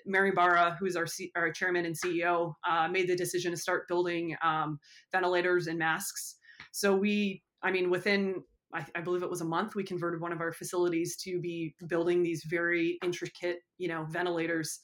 Mary 0.06 0.32
Barra, 0.32 0.76
who's 0.78 0.96
our, 0.96 1.06
C- 1.06 1.32
our 1.36 1.50
chairman 1.50 1.86
and 1.86 1.96
CEO, 1.98 2.54
uh, 2.68 2.88
made 2.88 3.08
the 3.08 3.16
decision 3.16 3.52
to 3.52 3.56
start 3.56 3.88
building 3.88 4.36
um, 4.42 4.78
ventilators 5.12 5.66
and 5.66 5.78
masks. 5.78 6.36
So 6.72 6.94
we, 6.94 7.42
I 7.62 7.70
mean, 7.70 7.90
within 7.90 8.42
I, 8.74 8.84
I, 8.94 9.00
believe 9.00 9.22
it 9.22 9.30
was 9.30 9.40
a 9.40 9.46
month, 9.46 9.74
we 9.74 9.82
converted 9.82 10.20
one 10.20 10.32
of 10.32 10.40
our 10.40 10.52
facilities 10.52 11.16
to 11.24 11.40
be 11.40 11.74
building 11.86 12.22
these 12.22 12.44
very 12.48 12.98
intricate, 13.02 13.58
you 13.78 13.88
know, 13.88 14.06
ventilators. 14.10 14.78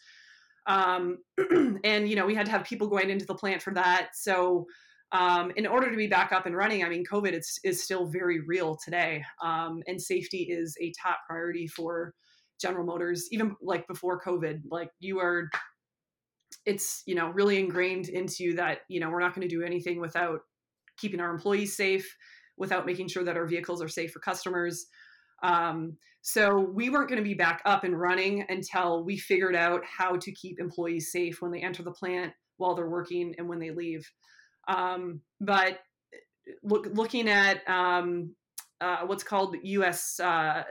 Um, 0.67 1.19
and 1.85 2.09
you 2.09 2.17
know, 2.17 2.27
we 2.27 2.35
had 2.35 2.47
to 2.47 2.53
have 2.53 2.65
people 2.65 2.89
going 2.89 3.11
into 3.11 3.27
the 3.27 3.35
plant 3.35 3.61
for 3.61 3.75
that. 3.75 4.11
So 4.15 4.67
um, 5.13 5.53
in 5.57 5.67
order 5.67 5.91
to 5.91 5.97
be 5.97 6.07
back 6.07 6.33
up 6.33 6.47
and 6.47 6.57
running, 6.57 6.83
I 6.83 6.89
mean, 6.89 7.05
COVID 7.05 7.39
is, 7.39 7.59
is 7.63 7.83
still 7.83 8.07
very 8.07 8.41
real 8.41 8.77
today. 8.83 9.23
Um, 9.43 9.83
and 9.87 10.01
safety 10.01 10.49
is 10.51 10.77
a 10.81 10.93
top 11.01 11.19
priority 11.29 11.67
for 11.69 12.15
General 12.61 12.85
Motors, 12.85 13.29
even 13.31 13.57
like 13.63 13.87
before 13.87 14.21
COVID. 14.21 14.63
Like 14.71 14.91
you 15.01 15.21
are, 15.21 15.51
it's, 16.67 17.03
you 17.07 17.15
know, 17.15 17.29
really 17.29 17.59
ingrained 17.59 18.09
into 18.09 18.45
you 18.45 18.57
that, 18.57 18.81
you 18.89 19.01
know, 19.01 19.11
we're 19.11 19.21
not 19.21 19.35
going 19.35 19.49
to 19.49 19.55
do 19.55 19.63
anything 19.63 20.01
without 20.01 20.41
keeping 20.97 21.21
our 21.21 21.31
employees 21.31 21.77
safe 21.77 22.17
without 22.57 22.87
making 22.87 23.09
sure 23.09 23.25
that 23.25 23.37
our 23.37 23.47
vehicles 23.47 23.83
are 23.83 23.89
safe 23.89 24.13
for 24.13 24.21
customers. 24.21 24.87
Um, 25.43 25.97
so 26.23 26.59
we 26.59 26.89
weren't 26.89 27.09
going 27.09 27.23
to 27.23 27.29
be 27.29 27.35
back 27.35 27.61
up 27.65 27.85
and 27.85 27.99
running 27.99 28.47
until 28.49 29.05
we 29.05 29.19
figured 29.19 29.57
out 29.57 29.83
how 29.85 30.17
to 30.17 30.33
keep 30.33 30.59
employees 30.59 31.13
safe 31.13 31.43
when 31.43 31.51
they 31.51 31.61
enter 31.61 31.83
the 31.83 31.91
plant, 31.91 32.33
while 32.57 32.75
they're 32.75 32.89
working, 32.89 33.35
and 33.37 33.49
when 33.49 33.59
they 33.59 33.71
leave. 33.71 34.11
Um, 34.69 35.21
but 35.41 35.81
look, 36.63 36.89
looking 36.93 37.29
at 37.29 37.69
um, 37.69 38.35
uh, 38.81 39.01
what's 39.05 39.25
called 39.25 39.57
U.S. 39.63 40.19
Uh, 40.19 40.63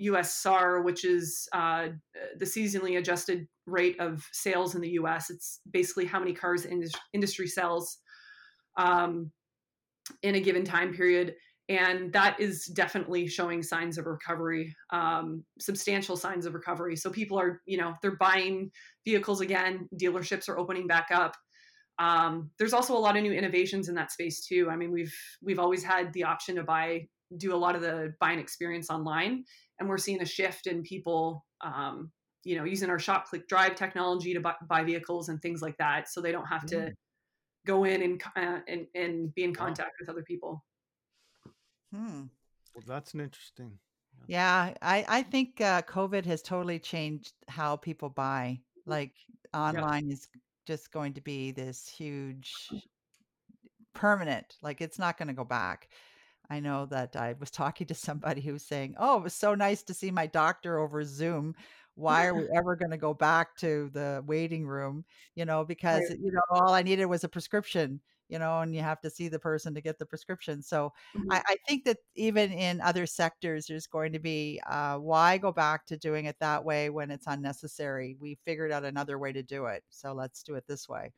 U.S. 0.00 0.34
SAAR, 0.36 0.82
which 0.82 1.04
is 1.04 1.48
uh, 1.52 1.88
the 2.38 2.44
seasonally 2.44 2.98
adjusted 2.98 3.46
rate 3.66 3.98
of 4.00 4.26
sales 4.32 4.74
in 4.74 4.80
the 4.80 4.90
U.S. 4.90 5.30
It's 5.30 5.60
basically 5.70 6.06
how 6.06 6.18
many 6.18 6.32
cars 6.32 6.66
industry 7.12 7.46
sells 7.46 7.98
um, 8.78 9.30
in 10.22 10.34
a 10.36 10.40
given 10.40 10.64
time 10.64 10.92
period, 10.92 11.34
and 11.68 12.12
that 12.12 12.40
is 12.40 12.66
definitely 12.66 13.26
showing 13.26 13.62
signs 13.62 13.98
of 13.98 14.06
recovery, 14.06 14.74
um, 14.90 15.44
substantial 15.58 16.16
signs 16.16 16.46
of 16.46 16.54
recovery. 16.54 16.96
So 16.96 17.10
people 17.10 17.38
are, 17.38 17.60
you 17.66 17.76
know, 17.78 17.94
they're 18.02 18.16
buying 18.16 18.70
vehicles 19.04 19.40
again. 19.40 19.88
Dealerships 20.00 20.48
are 20.48 20.58
opening 20.58 20.86
back 20.86 21.08
up. 21.12 21.36
Um, 21.98 22.50
there's 22.58 22.72
also 22.72 22.96
a 22.96 22.98
lot 22.98 23.16
of 23.16 23.22
new 23.22 23.32
innovations 23.32 23.90
in 23.90 23.94
that 23.96 24.10
space 24.10 24.46
too. 24.46 24.68
I 24.70 24.76
mean, 24.76 24.90
we've 24.90 25.14
we've 25.42 25.58
always 25.58 25.84
had 25.84 26.12
the 26.14 26.24
option 26.24 26.56
to 26.56 26.62
buy 26.62 27.06
do 27.36 27.54
a 27.54 27.56
lot 27.56 27.76
of 27.76 27.82
the 27.82 28.12
buying 28.18 28.38
experience 28.38 28.90
online 28.90 29.44
and 29.80 29.88
we're 29.88 29.98
seeing 29.98 30.22
a 30.22 30.26
shift 30.26 30.66
in 30.66 30.82
people 30.82 31.44
um, 31.62 32.10
you 32.44 32.56
know 32.56 32.64
using 32.64 32.88
our 32.90 32.98
Shop-Click-Drive 32.98 33.74
technology 33.74 34.32
to 34.34 34.40
buy, 34.40 34.54
buy, 34.68 34.84
vehicles 34.84 35.28
and 35.28 35.40
things 35.42 35.62
like 35.62 35.76
that 35.78 36.08
so 36.08 36.20
they 36.20 36.32
don't 36.32 36.46
have 36.46 36.64
to 36.66 36.76
mm. 36.76 36.92
go 37.66 37.84
in 37.84 38.02
and, 38.02 38.22
uh, 38.36 38.60
and 38.68 38.86
and 38.94 39.34
be 39.34 39.42
in 39.42 39.54
contact 39.54 39.92
with 39.98 40.08
other 40.08 40.22
people 40.22 40.62
hmm. 41.92 42.24
well 42.74 42.84
that's 42.86 43.14
an 43.14 43.20
interesting 43.20 43.72
yeah 44.26 44.72
i 44.82 45.04
i 45.08 45.22
think 45.22 45.60
uh, 45.60 45.82
covid 45.82 46.24
has 46.24 46.42
totally 46.42 46.78
changed 46.78 47.32
how 47.48 47.76
people 47.76 48.08
buy 48.08 48.58
like 48.86 49.12
online 49.52 50.06
yeah. 50.06 50.14
is 50.14 50.28
just 50.66 50.92
going 50.92 51.12
to 51.12 51.20
be 51.20 51.50
this 51.50 51.88
huge 51.88 52.52
permanent 53.92 54.56
like 54.62 54.80
it's 54.80 54.98
not 54.98 55.18
going 55.18 55.28
to 55.28 55.34
go 55.34 55.44
back 55.44 55.88
I 56.50 56.58
know 56.60 56.86
that 56.86 57.14
I 57.14 57.36
was 57.38 57.50
talking 57.50 57.86
to 57.86 57.94
somebody 57.94 58.40
who 58.40 58.52
was 58.52 58.64
saying, 58.64 58.96
"Oh, 58.98 59.18
it 59.18 59.22
was 59.22 59.34
so 59.34 59.54
nice 59.54 59.82
to 59.84 59.94
see 59.94 60.10
my 60.10 60.26
doctor 60.26 60.78
over 60.78 61.04
Zoom. 61.04 61.54
Why 61.94 62.26
are 62.26 62.34
we 62.34 62.48
ever 62.54 62.76
going 62.76 62.90
to 62.90 62.96
go 62.96 63.14
back 63.14 63.56
to 63.58 63.90
the 63.92 64.22
waiting 64.26 64.66
room? 64.66 65.04
You 65.36 65.44
know, 65.44 65.64
because 65.64 66.02
right. 66.10 66.18
you 66.20 66.32
know 66.32 66.42
all 66.50 66.74
I 66.74 66.82
needed 66.82 67.06
was 67.06 67.24
a 67.24 67.28
prescription. 67.28 68.00
You 68.28 68.38
know, 68.38 68.60
and 68.60 68.72
you 68.72 68.80
have 68.80 69.00
to 69.00 69.10
see 69.10 69.26
the 69.26 69.40
person 69.40 69.74
to 69.74 69.80
get 69.80 69.98
the 69.98 70.06
prescription. 70.06 70.62
So 70.62 70.92
mm-hmm. 71.16 71.32
I, 71.32 71.42
I, 71.48 71.56
think 71.66 71.84
that 71.86 71.96
even 72.14 72.52
in 72.52 72.80
other 72.80 73.04
sectors, 73.04 73.66
there's 73.66 73.88
going 73.88 74.12
to 74.12 74.20
be 74.20 74.60
uh, 74.70 74.98
why 74.98 75.36
go 75.36 75.50
back 75.50 75.84
to 75.86 75.96
doing 75.96 76.26
it 76.26 76.36
that 76.38 76.64
way 76.64 76.90
when 76.90 77.10
it's 77.10 77.26
unnecessary. 77.26 78.16
We 78.20 78.38
figured 78.44 78.70
out 78.70 78.84
another 78.84 79.18
way 79.18 79.32
to 79.32 79.42
do 79.42 79.66
it, 79.66 79.82
so 79.90 80.12
let's 80.12 80.44
do 80.44 80.54
it 80.54 80.62
this 80.68 80.88
way. 80.88 81.10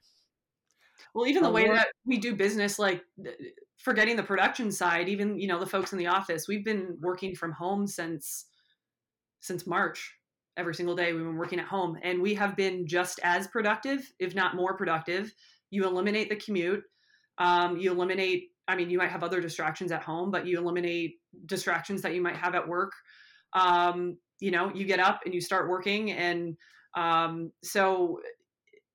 Well, 1.15 1.27
even 1.27 1.43
the 1.43 1.51
way 1.51 1.69
that 1.69 1.89
we 2.05 2.19
do 2.19 2.35
business, 2.35 2.79
like 2.79 3.03
forgetting 3.79 4.17
the 4.17 4.23
production 4.23 4.71
side, 4.71 5.09
even 5.09 5.39
you 5.39 5.47
know 5.47 5.59
the 5.59 5.67
folks 5.67 5.93
in 5.93 5.99
the 5.99 6.07
office, 6.07 6.49
we've 6.49 6.65
been 6.65 6.97
working 7.01 7.35
from 7.35 7.53
home 7.53 7.87
since 7.87 8.47
since 9.41 9.67
March. 9.67 10.15
Every 10.57 10.75
single 10.75 10.95
day 10.95 11.13
we've 11.13 11.23
been 11.23 11.37
working 11.37 11.61
at 11.61 11.67
home, 11.67 11.99
and 12.03 12.21
we 12.21 12.35
have 12.35 12.57
been 12.57 12.87
just 12.87 13.21
as 13.23 13.47
productive, 13.49 14.13
if 14.19 14.35
not 14.35 14.55
more 14.55 14.77
productive. 14.77 15.33
You 15.71 15.85
eliminate 15.85 16.29
the 16.29 16.37
commute. 16.37 16.83
Um, 17.39 17.79
you 17.79 17.91
eliminate. 17.91 18.51
I 18.69 18.77
mean, 18.77 18.91
you 18.91 18.99
might 18.99 19.11
have 19.11 19.25
other 19.25 19.41
distractions 19.41 19.91
at 19.93 20.03
home, 20.03 20.31
but 20.31 20.47
you 20.47 20.59
eliminate 20.59 21.17
distractions 21.47 22.03
that 22.03 22.15
you 22.15 22.23
might 22.23 22.37
have 22.37 22.55
at 22.55 22.69
work. 22.69 22.93
Um, 23.55 24.19
you 24.41 24.51
know, 24.51 24.71
you 24.75 24.85
get 24.85 25.01
up 25.01 25.21
and 25.25 25.35
you 25.35 25.41
start 25.41 25.69
working, 25.69 26.13
and 26.13 26.57
um, 26.95 27.53
so 27.63 28.21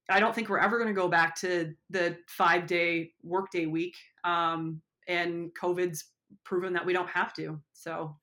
I 0.09 0.19
don't 0.19 0.33
think 0.33 0.49
we're 0.49 0.59
ever 0.59 0.77
going 0.77 0.87
to 0.87 0.99
go 0.99 1.07
back 1.07 1.35
to 1.37 1.73
the 1.89 2.17
five 2.27 2.65
day 2.65 3.11
workday 3.23 3.65
week. 3.65 3.95
Um, 4.23 4.81
and 5.07 5.51
COVID's 5.53 6.05
proven 6.43 6.73
that 6.73 6.85
we 6.85 6.93
don't 6.93 7.09
have 7.09 7.33
to. 7.33 7.59
So, 7.73 8.15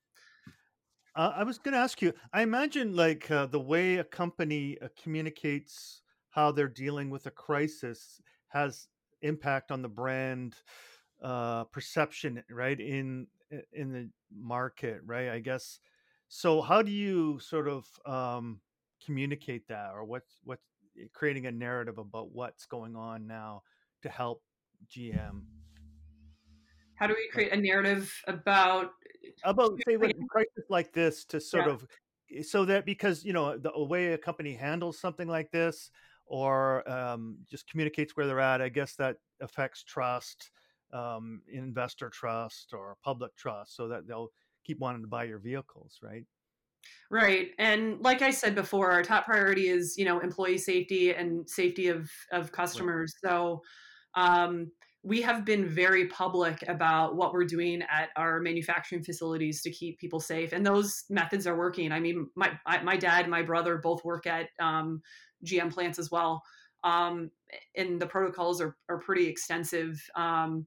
uh, 1.17 1.33
I 1.37 1.45
was 1.45 1.59
going 1.59 1.73
to 1.73 1.79
ask 1.79 2.03
you. 2.03 2.13
I 2.33 2.43
imagine 2.43 2.95
like 2.95 3.31
uh, 3.31 3.47
the 3.47 3.61
way 3.61 3.97
a 3.97 4.05
company 4.05 4.77
uh, 4.83 4.89
communicates 5.01 6.03
how 6.31 6.51
they're 6.51 6.69
dealing 6.69 7.11
with 7.11 7.27
a 7.27 7.31
crisis 7.31 8.21
has 8.49 8.89
impact 9.23 9.71
on 9.71 9.81
the 9.81 9.89
brand 9.89 10.57
uh, 11.23 11.65
perception, 11.65 12.43
right? 12.51 12.79
In 12.79 13.27
in 13.73 13.93
the 13.93 14.11
market, 14.35 15.01
right? 15.05 15.29
I 15.29 15.39
guess. 15.39 15.79
So, 16.29 16.61
how 16.63 16.83
do 16.83 16.91
you 16.91 17.39
sort 17.39 17.69
of 17.69 17.87
um, 18.05 18.61
communicate 19.05 19.69
that, 19.69 19.93
or 19.95 20.05
what's 20.05 20.37
Eh, 20.45 20.57
creating 21.13 21.47
a 21.47 21.53
narrative 21.53 21.99
about 21.99 22.31
what's 22.33 22.67
going 22.67 22.97
on 22.97 23.27
now 23.27 23.63
to 24.03 24.09
help 24.09 24.43
GM. 24.91 25.43
How 26.97 27.07
do 27.07 27.15
we 27.15 27.29
create 27.33 27.53
a 27.53 27.57
narrative 27.57 28.13
about 28.27 28.93
about 29.45 29.79
say 29.89 29.97
with 29.97 30.11
a 30.11 30.27
crisis 30.29 30.65
like 30.69 30.93
this 30.93 31.25
to 31.27 31.41
sort 31.41 31.67
yeah. 31.67 31.73
of 31.73 31.87
eh, 32.35 32.43
so 32.43 32.65
that 32.65 32.87
because 32.87 33.25
you 33.25 33.33
know 33.33 33.59
the 33.59 33.71
way 33.77 34.13
a 34.13 34.19
company 34.19 34.55
handles 34.55 35.01
something 35.01 35.27
like 35.27 35.51
this 35.51 35.91
or 36.27 36.89
um, 36.91 37.37
just 37.51 37.69
communicates 37.69 38.17
where 38.17 38.27
they're 38.27 38.41
at, 38.41 38.63
I 38.63 38.69
guess 38.69 38.95
that 38.97 39.17
affects 39.41 39.83
trust, 39.83 40.51
um, 40.93 41.43
investor 41.53 42.09
trust 42.09 42.73
or 42.73 42.97
public 43.05 43.37
trust, 43.37 43.77
so 43.77 43.89
that 43.89 44.07
they'll 44.07 44.31
keep 44.65 44.79
wanting 44.79 45.03
to 45.03 45.09
buy 45.09 45.25
your 45.25 45.39
vehicles, 45.39 45.99
right? 46.03 46.25
Right. 47.11 47.51
And 47.59 48.01
like 48.01 48.23
I 48.23 48.31
said 48.31 48.55
before, 48.55 48.91
our 48.91 49.03
top 49.03 49.27
priority 49.27 49.69
is, 49.69 49.95
you 49.97 50.05
know, 50.05 50.21
employee 50.21 50.59
safety 50.59 51.13
and 51.13 51.49
safety 51.49 51.89
of, 51.89 52.11
of 52.33 52.51
customers. 52.51 53.15
Right. 53.23 53.31
So 53.31 53.63
um, 54.17 54.71
we 55.03 55.21
have 55.23 55.45
been 55.45 55.67
very 55.67 56.07
public 56.07 56.65
about 56.67 57.15
what 57.15 57.33
we're 57.33 57.45
doing 57.45 57.83
at 57.83 58.09
our 58.17 58.41
manufacturing 58.41 59.05
facilities 59.05 59.61
to 59.63 59.71
keep 59.71 59.99
people 59.99 60.19
safe. 60.19 60.53
And 60.53 60.65
those 60.65 61.05
methods 61.11 61.47
are 61.47 61.57
working. 61.57 61.93
I 61.93 62.01
mean, 62.01 62.29
my, 62.35 62.59
my 62.83 62.97
dad, 62.97 63.29
my 63.29 63.43
brother 63.43 63.77
both 63.77 64.03
work 64.03 64.27
at 64.27 64.49
um, 64.61 65.03
GM 65.45 65.73
plants 65.73 65.99
as 65.99 66.11
well. 66.11 66.43
Um, 66.85 67.31
and 67.77 68.01
the 68.01 68.07
protocols 68.07 68.61
are, 68.61 68.77
are 68.89 68.99
pretty 68.99 69.27
extensive. 69.27 70.03
Um, 70.17 70.67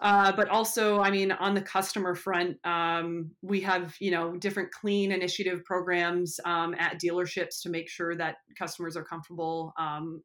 uh, 0.00 0.32
but 0.32 0.48
also, 0.48 1.00
I 1.00 1.10
mean, 1.10 1.32
on 1.32 1.54
the 1.54 1.62
customer 1.62 2.14
front, 2.14 2.58
um, 2.64 3.30
we 3.42 3.60
have 3.62 3.94
you 4.00 4.10
know 4.10 4.36
different 4.36 4.70
clean 4.70 5.10
initiative 5.10 5.64
programs 5.64 6.38
um, 6.44 6.74
at 6.78 7.00
dealerships 7.00 7.62
to 7.62 7.70
make 7.70 7.88
sure 7.88 8.14
that 8.16 8.36
customers 8.58 8.96
are 8.96 9.04
comfortable 9.04 9.72
um, 9.78 10.22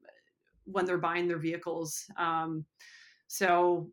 when 0.66 0.86
they're 0.86 0.98
buying 0.98 1.28
their 1.28 1.40
vehicles. 1.40 2.06
Um, 2.18 2.66
so, 3.28 3.90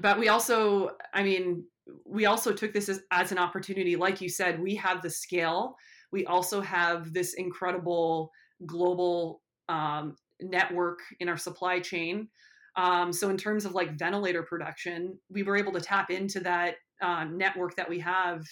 but 0.00 0.18
we 0.18 0.28
also, 0.28 0.90
I 1.12 1.24
mean, 1.24 1.64
we 2.04 2.26
also 2.26 2.52
took 2.52 2.72
this 2.72 2.88
as, 2.88 3.00
as 3.10 3.32
an 3.32 3.38
opportunity. 3.38 3.96
Like 3.96 4.20
you 4.20 4.28
said, 4.28 4.60
we 4.60 4.76
have 4.76 5.02
the 5.02 5.10
scale. 5.10 5.74
We 6.12 6.26
also 6.26 6.60
have 6.60 7.12
this 7.12 7.34
incredible 7.34 8.30
global 8.66 9.42
um, 9.68 10.14
network 10.40 11.00
in 11.18 11.28
our 11.28 11.36
supply 11.36 11.80
chain 11.80 12.28
um, 12.76 13.12
so 13.12 13.30
in 13.30 13.36
terms 13.36 13.64
of 13.64 13.74
like 13.74 13.98
ventilator 13.98 14.42
production, 14.42 15.18
we 15.28 15.42
were 15.42 15.56
able 15.56 15.72
to 15.72 15.80
tap 15.80 16.10
into 16.10 16.40
that 16.40 16.76
uh, 17.02 17.24
network 17.24 17.76
that 17.76 17.88
we 17.88 17.98
have 18.00 18.44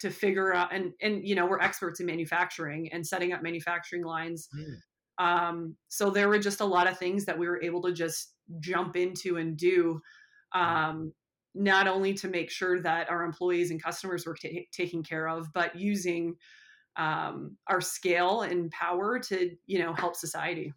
to 0.00 0.10
figure 0.10 0.54
out 0.54 0.72
and 0.72 0.92
and 1.02 1.26
you 1.26 1.34
know 1.34 1.44
we're 1.44 1.58
experts 1.58 1.98
in 1.98 2.06
manufacturing 2.06 2.88
and 2.92 3.04
setting 3.04 3.32
up 3.32 3.42
manufacturing 3.42 4.04
lines. 4.04 4.48
Mm. 4.56 5.24
Um, 5.24 5.76
so 5.88 6.10
there 6.10 6.28
were 6.28 6.38
just 6.38 6.60
a 6.60 6.64
lot 6.64 6.86
of 6.86 6.98
things 6.98 7.24
that 7.24 7.36
we 7.36 7.48
were 7.48 7.60
able 7.62 7.82
to 7.82 7.92
just 7.92 8.34
jump 8.60 8.96
into 8.96 9.36
and 9.36 9.56
do. 9.56 10.00
Hmm. 10.52 10.60
Um, 10.60 11.12
not 11.54 11.88
only 11.88 12.14
to 12.14 12.28
make 12.28 12.50
sure 12.50 12.80
that 12.80 13.10
our 13.10 13.24
employees 13.24 13.72
and 13.72 13.82
customers 13.82 14.24
were 14.24 14.34
t- 14.34 14.68
taken 14.70 15.02
care 15.02 15.28
of, 15.28 15.52
but 15.52 15.74
using 15.74 16.36
um, 16.96 17.56
our 17.66 17.80
scale 17.80 18.42
and 18.42 18.70
power 18.70 19.18
to, 19.18 19.50
you 19.66 19.78
know, 19.80 19.92
help 19.92 20.14
society. 20.14 20.72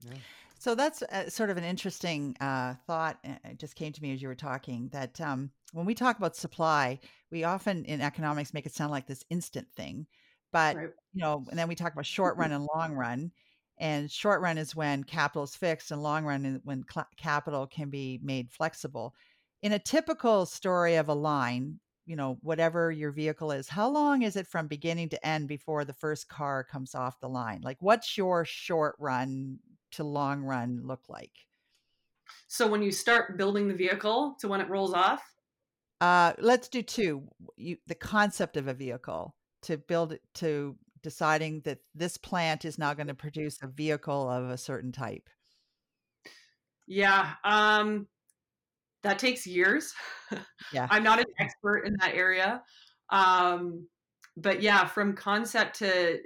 Yeah. 0.00 0.14
So 0.64 0.74
that's 0.74 1.02
a, 1.10 1.30
sort 1.30 1.50
of 1.50 1.58
an 1.58 1.64
interesting 1.64 2.34
uh, 2.40 2.72
thought. 2.86 3.18
Uh, 3.22 3.34
it 3.50 3.58
just 3.58 3.76
came 3.76 3.92
to 3.92 4.02
me 4.02 4.14
as 4.14 4.22
you 4.22 4.28
were 4.28 4.34
talking 4.34 4.88
that 4.94 5.20
um, 5.20 5.50
when 5.74 5.84
we 5.84 5.94
talk 5.94 6.16
about 6.16 6.36
supply, 6.36 7.00
we 7.30 7.44
often 7.44 7.84
in 7.84 8.00
economics 8.00 8.54
make 8.54 8.64
it 8.64 8.74
sound 8.74 8.90
like 8.90 9.06
this 9.06 9.26
instant 9.28 9.68
thing, 9.76 10.06
but 10.54 10.74
right. 10.76 10.88
you 11.12 11.20
know, 11.20 11.44
and 11.50 11.58
then 11.58 11.68
we 11.68 11.74
talk 11.74 11.92
about 11.92 12.06
short 12.06 12.38
run 12.38 12.50
and 12.50 12.66
long 12.74 12.94
run. 12.94 13.30
And 13.76 14.10
short 14.10 14.40
run 14.40 14.56
is 14.56 14.74
when 14.74 15.04
capital 15.04 15.42
is 15.42 15.54
fixed, 15.54 15.90
and 15.90 16.02
long 16.02 16.24
run 16.24 16.46
is 16.46 16.60
when 16.64 16.82
cl- 16.90 17.08
capital 17.18 17.66
can 17.66 17.90
be 17.90 18.18
made 18.22 18.50
flexible. 18.50 19.14
In 19.60 19.72
a 19.72 19.78
typical 19.78 20.46
story 20.46 20.94
of 20.94 21.10
a 21.10 21.14
line, 21.14 21.78
you 22.06 22.16
know, 22.16 22.38
whatever 22.40 22.90
your 22.90 23.10
vehicle 23.10 23.52
is, 23.52 23.68
how 23.68 23.90
long 23.90 24.22
is 24.22 24.34
it 24.34 24.46
from 24.46 24.66
beginning 24.66 25.10
to 25.10 25.26
end 25.26 25.46
before 25.46 25.84
the 25.84 25.92
first 25.92 26.30
car 26.30 26.64
comes 26.64 26.94
off 26.94 27.20
the 27.20 27.28
line? 27.28 27.60
Like, 27.62 27.76
what's 27.80 28.16
your 28.16 28.46
short 28.46 28.94
run 28.98 29.58
to 29.96 30.04
long 30.04 30.42
run 30.42 30.80
look 30.84 31.08
like? 31.08 31.32
So 32.46 32.66
when 32.66 32.82
you 32.82 32.92
start 32.92 33.36
building 33.36 33.68
the 33.68 33.74
vehicle 33.74 34.36
to 34.40 34.48
when 34.48 34.60
it 34.60 34.68
rolls 34.68 34.94
off, 34.94 35.22
Uh, 36.00 36.32
let's 36.38 36.68
do 36.68 36.82
two. 36.82 37.28
You, 37.56 37.76
the 37.86 37.94
concept 37.94 38.56
of 38.56 38.68
a 38.68 38.74
vehicle 38.74 39.34
to 39.62 39.78
build 39.78 40.12
it 40.12 40.22
to 40.34 40.76
deciding 41.02 41.60
that 41.62 41.78
this 41.94 42.16
plant 42.16 42.64
is 42.64 42.78
now 42.78 42.94
going 42.94 43.06
to 43.08 43.14
produce 43.14 43.58
a 43.62 43.66
vehicle 43.68 44.28
of 44.30 44.50
a 44.50 44.58
certain 44.58 44.92
type. 44.92 45.28
yeah, 46.86 47.34
um, 47.44 48.06
that 49.02 49.18
takes 49.18 49.46
years. 49.46 49.92
Yeah. 50.72 50.86
I'm 50.90 51.02
not 51.04 51.18
an 51.18 51.26
expert 51.38 51.86
in 51.86 51.94
that 52.00 52.14
area, 52.14 52.62
um, 53.10 53.86
but 54.36 54.62
yeah, 54.62 54.84
from 54.86 55.14
concept 55.14 55.78
to 55.78 56.18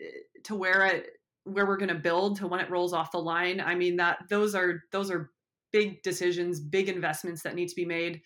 to 0.45 0.55
where 0.55 0.87
it 0.87 1.18
where 1.53 1.67
we're 1.67 1.77
going 1.77 1.89
to 1.89 1.95
build 1.95 2.39
to 2.39 2.47
when 2.47 2.61
it 2.61 2.71
rolls 2.71 2.93
off 2.93 3.13
the 3.13 3.19
line. 3.19 3.61
I 3.61 3.75
mean 3.75 3.97
that 3.97 4.19
those 4.29 4.55
are 4.55 4.83
those 4.93 5.11
are 5.11 5.31
big 5.73 6.03
decisions, 6.03 6.61
big 6.61 6.89
investments 6.89 7.43
that 7.43 7.55
need 7.55 7.69
to 7.69 7.77
be 7.77 7.85
made. 7.85 8.23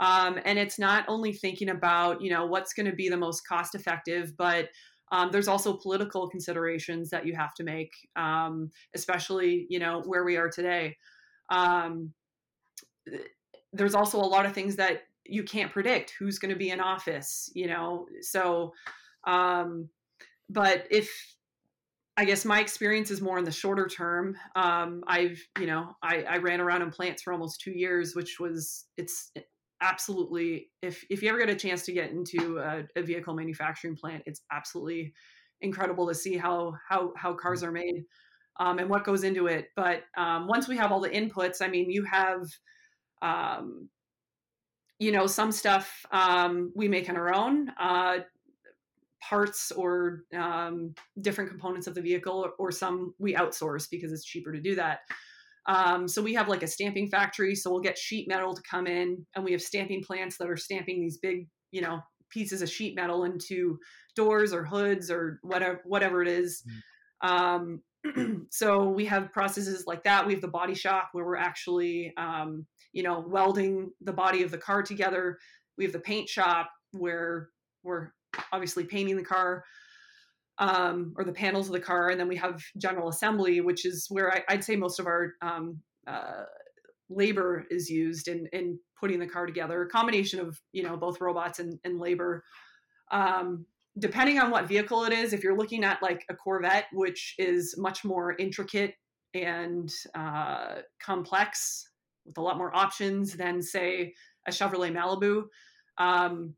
Um, 0.00 0.38
and 0.44 0.58
it's 0.58 0.78
not 0.78 1.04
only 1.08 1.32
thinking 1.32 1.70
about 1.70 2.20
you 2.20 2.30
know 2.30 2.46
what's 2.46 2.72
going 2.72 2.86
to 2.86 2.96
be 2.96 3.08
the 3.08 3.16
most 3.16 3.46
cost 3.46 3.74
effective, 3.74 4.36
but 4.36 4.68
um, 5.12 5.30
there's 5.30 5.48
also 5.48 5.76
political 5.76 6.28
considerations 6.28 7.10
that 7.10 7.26
you 7.26 7.34
have 7.34 7.54
to 7.54 7.64
make, 7.64 7.92
um, 8.16 8.70
especially 8.94 9.66
you 9.70 9.78
know 9.78 10.02
where 10.04 10.24
we 10.24 10.36
are 10.36 10.50
today. 10.50 10.96
Um, 11.50 12.12
there's 13.72 13.94
also 13.94 14.18
a 14.18 14.26
lot 14.26 14.46
of 14.46 14.52
things 14.52 14.76
that 14.76 15.02
you 15.24 15.42
can't 15.42 15.72
predict 15.72 16.14
who's 16.18 16.38
going 16.38 16.52
to 16.52 16.58
be 16.58 16.70
in 16.70 16.80
office, 16.80 17.50
you 17.54 17.66
know. 17.66 18.06
So, 18.20 18.72
um, 19.26 19.88
but 20.48 20.86
if 20.90 21.35
I 22.16 22.24
guess 22.24 22.44
my 22.44 22.60
experience 22.60 23.10
is 23.10 23.20
more 23.20 23.38
in 23.38 23.44
the 23.44 23.52
shorter 23.52 23.86
term. 23.86 24.36
Um, 24.54 25.04
I've, 25.06 25.40
you 25.60 25.66
know, 25.66 25.94
I, 26.02 26.22
I 26.22 26.36
ran 26.38 26.60
around 26.60 26.82
in 26.82 26.90
plants 26.90 27.22
for 27.22 27.32
almost 27.32 27.60
two 27.60 27.72
years, 27.72 28.14
which 28.14 28.40
was 28.40 28.86
it's 28.96 29.32
absolutely 29.82 30.70
if 30.80 31.04
if 31.10 31.22
you 31.22 31.28
ever 31.28 31.38
get 31.38 31.50
a 31.50 31.54
chance 31.54 31.84
to 31.84 31.92
get 31.92 32.10
into 32.10 32.58
a, 32.58 32.84
a 32.96 33.02
vehicle 33.02 33.34
manufacturing 33.34 33.96
plant, 33.96 34.22
it's 34.24 34.40
absolutely 34.50 35.12
incredible 35.60 36.08
to 36.08 36.14
see 36.14 36.36
how 36.36 36.74
how 36.88 37.12
how 37.16 37.34
cars 37.34 37.62
are 37.62 37.72
made 37.72 38.04
um, 38.58 38.78
and 38.78 38.88
what 38.88 39.04
goes 39.04 39.22
into 39.22 39.46
it. 39.46 39.68
But 39.76 40.04
um, 40.16 40.46
once 40.46 40.68
we 40.68 40.76
have 40.78 40.92
all 40.92 41.00
the 41.00 41.10
inputs, 41.10 41.60
I 41.60 41.68
mean, 41.68 41.90
you 41.90 42.04
have 42.04 42.46
um, 43.20 43.90
you 44.98 45.12
know 45.12 45.26
some 45.26 45.52
stuff 45.52 46.06
um, 46.10 46.72
we 46.74 46.88
make 46.88 47.10
on 47.10 47.16
our 47.16 47.34
own 47.34 47.68
uh, 47.78 48.18
parts 49.28 49.72
or 49.72 50.22
um, 50.36 50.94
different 51.20 51.50
components 51.50 51.86
of 51.86 51.94
the 51.94 52.00
vehicle 52.00 52.44
or, 52.44 52.50
or, 52.58 52.70
some 52.70 53.14
we 53.18 53.34
outsource 53.34 53.88
because 53.90 54.12
it's 54.12 54.24
cheaper 54.24 54.52
to 54.52 54.60
do 54.60 54.74
that 54.74 55.00
um, 55.66 56.06
so 56.06 56.22
we 56.22 56.34
have 56.34 56.48
like 56.48 56.62
a 56.62 56.66
stamping 56.66 57.08
factory 57.08 57.54
so 57.54 57.70
we'll 57.70 57.80
get 57.80 57.98
sheet 57.98 58.28
metal 58.28 58.54
to 58.54 58.62
come 58.68 58.86
in 58.86 59.24
and 59.34 59.44
we 59.44 59.52
have 59.52 59.62
stamping 59.62 60.02
plants 60.02 60.36
that 60.36 60.48
are 60.48 60.56
stamping 60.56 61.00
these 61.00 61.18
big 61.18 61.48
you 61.72 61.80
know 61.80 62.00
pieces 62.30 62.62
of 62.62 62.70
sheet 62.70 62.94
metal 62.94 63.24
into 63.24 63.78
doors 64.14 64.52
or 64.52 64.64
hoods 64.64 65.10
or 65.10 65.38
whatever 65.42 65.80
whatever 65.84 66.22
it 66.22 66.28
is 66.28 66.62
mm. 67.24 67.78
so 68.50 68.88
we 68.88 69.04
have 69.04 69.32
processes 69.32 69.84
like 69.86 70.04
that 70.04 70.26
we 70.26 70.32
have 70.32 70.42
the 70.42 70.48
body 70.48 70.74
shop 70.74 71.08
where 71.12 71.24
we're 71.24 71.36
actually 71.36 72.12
um, 72.16 72.66
you 72.96 73.02
know, 73.02 73.22
welding 73.28 73.90
the 74.00 74.12
body 74.12 74.42
of 74.42 74.50
the 74.50 74.56
car 74.56 74.82
together. 74.82 75.38
We 75.76 75.84
have 75.84 75.92
the 75.92 76.00
paint 76.00 76.30
shop 76.30 76.70
where 76.92 77.50
we're 77.82 78.08
obviously 78.52 78.84
painting 78.84 79.16
the 79.16 79.24
car 79.24 79.64
um, 80.58 81.12
or 81.16 81.24
the 81.24 81.32
panels 81.32 81.66
of 81.66 81.72
the 81.72 81.80
car. 81.80 82.10
And 82.10 82.18
then 82.18 82.28
we 82.28 82.36
have 82.36 82.62
general 82.78 83.08
assembly, 83.08 83.60
which 83.60 83.84
is 83.84 84.06
where 84.08 84.32
I, 84.32 84.54
would 84.54 84.64
say 84.64 84.76
most 84.76 84.98
of 84.98 85.06
our 85.06 85.34
um, 85.42 85.80
uh, 86.06 86.44
labor 87.08 87.66
is 87.70 87.90
used 87.90 88.28
in, 88.28 88.48
in 88.52 88.78
putting 88.98 89.18
the 89.18 89.26
car 89.26 89.46
together, 89.46 89.82
a 89.82 89.88
combination 89.88 90.40
of, 90.40 90.60
you 90.72 90.82
know, 90.82 90.96
both 90.96 91.20
robots 91.20 91.58
and, 91.58 91.78
and 91.84 92.00
labor. 92.00 92.42
Um, 93.10 93.66
depending 93.98 94.38
on 94.38 94.50
what 94.50 94.66
vehicle 94.66 95.04
it 95.04 95.12
is, 95.12 95.32
if 95.32 95.42
you're 95.42 95.56
looking 95.56 95.84
at 95.84 96.02
like 96.02 96.24
a 96.30 96.34
Corvette, 96.34 96.86
which 96.92 97.34
is 97.38 97.74
much 97.78 98.04
more 98.04 98.34
intricate 98.38 98.94
and 99.34 99.92
uh, 100.14 100.76
complex, 101.00 101.90
with 102.26 102.38
a 102.38 102.40
lot 102.40 102.58
more 102.58 102.74
options 102.74 103.34
than 103.34 103.62
say 103.62 104.12
a 104.46 104.50
Chevrolet 104.50 104.92
Malibu. 104.92 105.44
Um, 105.98 106.54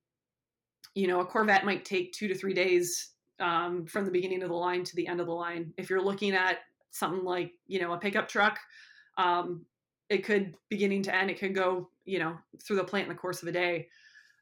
you 0.99 1.07
know, 1.07 1.21
a 1.21 1.25
Corvette 1.25 1.65
might 1.65 1.85
take 1.85 2.13
two 2.13 2.27
to 2.27 2.35
three 2.35 2.53
days 2.53 3.11
um, 3.39 3.87
from 3.87 4.05
the 4.05 4.11
beginning 4.11 4.43
of 4.43 4.49
the 4.49 4.55
line 4.55 4.83
to 4.83 4.97
the 4.97 5.07
end 5.07 5.21
of 5.21 5.27
the 5.27 5.33
line. 5.33 5.73
If 5.77 5.89
you're 5.89 6.03
looking 6.03 6.33
at 6.33 6.59
something 6.91 7.25
like 7.25 7.53
you 7.69 7.81
know 7.81 7.93
a 7.93 7.99
pickup 7.99 8.27
truck, 8.27 8.59
um, 9.17 9.65
it 10.09 10.25
could 10.25 10.55
beginning 10.69 11.05
to 11.05 11.15
end. 11.15 11.31
It 11.31 11.39
could 11.39 11.55
go 11.55 11.89
you 12.05 12.19
know 12.19 12.37
through 12.67 12.77
the 12.77 12.85
plant 12.85 13.05
in 13.05 13.11
the 13.11 13.15
course 13.15 13.43
of 13.43 13.49
a 13.49 13.53
day. 13.53 13.87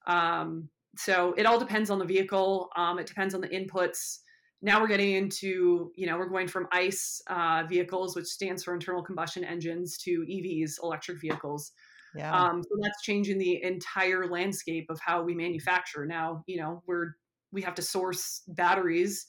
Um, 0.07 0.71
so 0.97 1.35
it 1.37 1.45
all 1.45 1.59
depends 1.59 1.91
on 1.91 1.99
the 1.99 2.07
vehicle. 2.07 2.71
Um, 2.75 2.99
it 2.99 3.07
depends 3.07 3.35
on 3.35 3.43
the 3.43 3.49
inputs 3.49 4.21
now 4.63 4.81
we're 4.81 4.89
getting 4.89 5.13
into 5.13 5.93
you 5.95 6.07
know 6.07 6.17
we're 6.17 6.29
going 6.29 6.49
from 6.49 6.67
ice 6.73 7.21
uh, 7.27 7.65
vehicles 7.69 8.17
which 8.17 8.27
stands 8.27 8.65
for 8.65 8.73
internal 8.73 9.03
combustion 9.03 9.45
engines 9.45 9.99
to 9.99 10.23
evs 10.23 10.83
electric 10.83 11.21
vehicles 11.21 11.73
yeah. 12.17 12.35
Um, 12.35 12.63
so 12.63 12.77
that's 12.81 13.03
changing 13.03 13.39
the 13.39 13.63
entire 13.63 14.27
landscape 14.27 14.87
of 14.91 15.01
how 15.01 15.23
we 15.23 15.35
manufacture 15.35 16.07
now 16.07 16.43
you 16.47 16.59
know 16.59 16.83
we're 16.87 17.17
we 17.53 17.63
have 17.63 17.75
to 17.75 17.83
source 17.83 18.43
batteries 18.49 19.27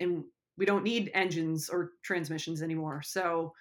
and 0.00 0.24
we 0.56 0.66
don't 0.66 0.84
need 0.84 1.10
engines 1.14 1.68
or 1.68 1.90
transmissions 2.04 2.62
anymore 2.62 3.02
so 3.02 3.52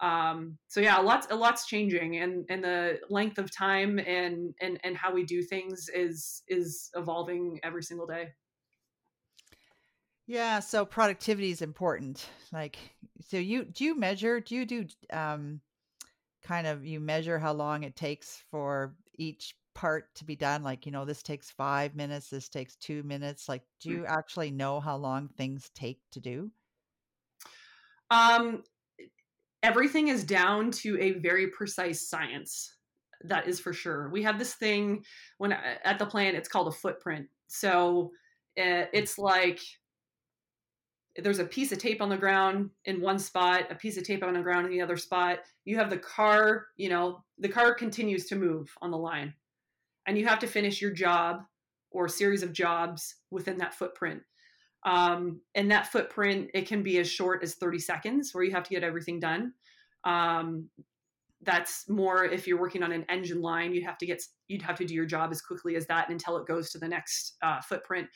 um, 0.00 0.56
so 0.68 0.80
yeah 0.80 1.00
a 1.00 1.02
lot's 1.02 1.26
a 1.30 1.36
lot's 1.36 1.66
changing 1.66 2.16
and 2.16 2.44
and 2.48 2.64
the 2.64 2.98
length 3.10 3.38
of 3.38 3.54
time 3.54 3.98
and 3.98 4.54
and 4.60 4.80
and 4.82 4.96
how 4.96 5.12
we 5.12 5.24
do 5.24 5.42
things 5.42 5.88
is 5.94 6.42
is 6.48 6.90
evolving 6.94 7.60
every 7.62 7.82
single 7.82 8.06
day 8.06 8.28
yeah, 10.30 10.60
so 10.60 10.84
productivity 10.84 11.50
is 11.50 11.60
important. 11.60 12.28
Like, 12.52 12.78
so 13.28 13.36
you 13.36 13.64
do 13.64 13.84
you 13.84 13.98
measure? 13.98 14.38
Do 14.38 14.54
you 14.54 14.64
do 14.64 14.86
um, 15.12 15.60
kind 16.42 16.66
of 16.66 16.84
you 16.84 17.00
measure 17.00 17.38
how 17.38 17.52
long 17.52 17.82
it 17.82 17.96
takes 17.96 18.42
for 18.50 18.94
each 19.16 19.54
part 19.74 20.14
to 20.16 20.24
be 20.24 20.36
done? 20.36 20.62
Like, 20.62 20.86
you 20.86 20.92
know, 20.92 21.04
this 21.04 21.22
takes 21.22 21.50
five 21.50 21.94
minutes. 21.94 22.28
This 22.28 22.48
takes 22.48 22.76
two 22.76 23.02
minutes. 23.02 23.48
Like, 23.48 23.62
do 23.80 23.90
mm. 23.90 23.96
you 23.98 24.06
actually 24.06 24.50
know 24.50 24.80
how 24.80 24.96
long 24.96 25.28
things 25.28 25.70
take 25.74 26.00
to 26.12 26.20
do? 26.20 26.50
Um, 28.10 28.64
everything 29.62 30.08
is 30.08 30.24
down 30.24 30.70
to 30.72 30.98
a 31.00 31.12
very 31.12 31.48
precise 31.48 32.08
science. 32.08 32.74
That 33.22 33.46
is 33.46 33.60
for 33.60 33.72
sure. 33.72 34.08
We 34.10 34.22
have 34.22 34.38
this 34.38 34.54
thing 34.54 35.04
when 35.38 35.52
at 35.52 35.98
the 35.98 36.06
plant. 36.06 36.36
It's 36.36 36.48
called 36.48 36.68
a 36.68 36.72
footprint. 36.72 37.26
So 37.48 38.12
eh, 38.56 38.86
it's 38.92 39.18
like 39.18 39.60
there's 41.16 41.38
a 41.38 41.44
piece 41.44 41.72
of 41.72 41.78
tape 41.78 42.00
on 42.00 42.08
the 42.08 42.16
ground 42.16 42.70
in 42.84 43.00
one 43.00 43.18
spot, 43.18 43.66
a 43.70 43.74
piece 43.74 43.96
of 43.96 44.04
tape 44.04 44.22
on 44.22 44.34
the 44.34 44.42
ground 44.42 44.66
in 44.66 44.72
the 44.72 44.80
other 44.80 44.96
spot. 44.96 45.40
You 45.64 45.76
have 45.76 45.90
the 45.90 45.98
car, 45.98 46.66
you 46.76 46.88
know, 46.88 47.24
the 47.38 47.48
car 47.48 47.74
continues 47.74 48.26
to 48.26 48.36
move 48.36 48.72
on 48.80 48.90
the 48.90 48.98
line. 48.98 49.34
And 50.06 50.16
you 50.16 50.26
have 50.26 50.38
to 50.40 50.46
finish 50.46 50.80
your 50.80 50.92
job 50.92 51.42
or 51.90 52.08
series 52.08 52.42
of 52.42 52.52
jobs 52.52 53.16
within 53.30 53.58
that 53.58 53.74
footprint. 53.74 54.22
Um, 54.86 55.40
and 55.54 55.70
that 55.70 55.88
footprint, 55.88 56.50
it 56.54 56.66
can 56.66 56.82
be 56.82 56.98
as 56.98 57.10
short 57.10 57.42
as 57.42 57.56
30 57.56 57.80
seconds 57.80 58.30
where 58.32 58.44
you 58.44 58.52
have 58.52 58.64
to 58.64 58.70
get 58.70 58.84
everything 58.84 59.20
done. 59.20 59.52
Um, 60.04 60.70
that's 61.42 61.88
more 61.88 62.24
if 62.24 62.46
you're 62.46 62.60
working 62.60 62.82
on 62.82 62.92
an 62.92 63.04
engine 63.08 63.42
line, 63.42 63.74
you'd 63.74 63.84
have 63.84 63.98
to 63.98 64.06
get, 64.06 64.22
you'd 64.48 64.62
have 64.62 64.76
to 64.76 64.84
do 64.84 64.94
your 64.94 65.06
job 65.06 65.32
as 65.32 65.42
quickly 65.42 65.74
as 65.74 65.86
that 65.86 66.08
until 66.08 66.36
it 66.36 66.46
goes 66.46 66.70
to 66.70 66.78
the 66.78 66.88
next 66.88 67.36
uh, 67.42 67.60
footprint 67.60 68.08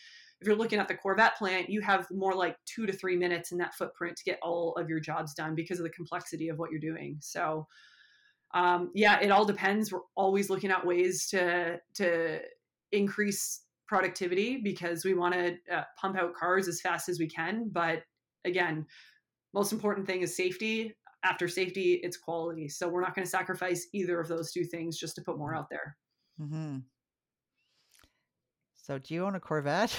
if 0.45 0.49
you're 0.49 0.57
looking 0.57 0.79
at 0.79 0.89
the 0.89 0.95
Corvette 0.95 1.39
plant, 1.39 1.71
you 1.71 1.81
have 1.81 2.07
more 2.11 2.35
like 2.35 2.59
two 2.67 2.85
to 2.85 2.93
three 2.93 3.17
minutes 3.17 3.51
in 3.51 3.57
that 3.57 3.75
footprint 3.75 4.15
to 4.15 4.25
get 4.25 4.39
all 4.43 4.75
of 4.75 4.91
your 4.91 5.01
jobs 5.01 5.33
done 5.33 5.55
because 5.55 5.79
of 5.79 5.85
the 5.85 5.91
complexity 5.91 6.51
of 6.51 6.59
what 6.59 6.71
you're 6.71 6.79
doing. 6.79 7.17
So, 7.21 7.67
um, 8.53 8.91
yeah, 8.95 9.19
it 9.23 9.31
all 9.31 9.47
depends. 9.47 9.91
We're 9.91 10.01
always 10.15 10.51
looking 10.51 10.71
at 10.71 10.85
ways 10.85 11.29
to 11.29 11.81
to 11.95 12.41
increase 12.93 13.63
productivity 13.89 14.59
because 14.59 15.03
we 15.03 15.15
want 15.15 15.33
to 15.33 15.57
uh, 15.73 15.85
pump 15.99 16.19
out 16.19 16.35
cars 16.35 16.69
as 16.69 16.83
fast 16.83 17.09
as 17.09 17.19
we 17.19 17.27
can. 17.27 17.71
But 17.73 18.03
again, 18.45 18.85
most 19.55 19.73
important 19.73 20.07
thing 20.07 20.21
is 20.21 20.37
safety. 20.37 20.95
After 21.25 21.49
safety, 21.49 22.01
it's 22.03 22.19
quality. 22.19 22.69
So 22.69 22.87
we're 22.87 23.01
not 23.01 23.15
going 23.15 23.25
to 23.25 23.31
sacrifice 23.31 23.87
either 23.95 24.21
of 24.21 24.29
those 24.29 24.53
two 24.53 24.65
things 24.65 24.99
just 24.99 25.15
to 25.15 25.23
put 25.23 25.39
more 25.39 25.55
out 25.55 25.71
there. 25.71 25.97
Mm-hmm. 26.39 26.81
So, 28.87 28.99
do 28.99 29.15
you 29.15 29.25
own 29.25 29.35
a 29.35 29.41
Corvette? 29.41 29.97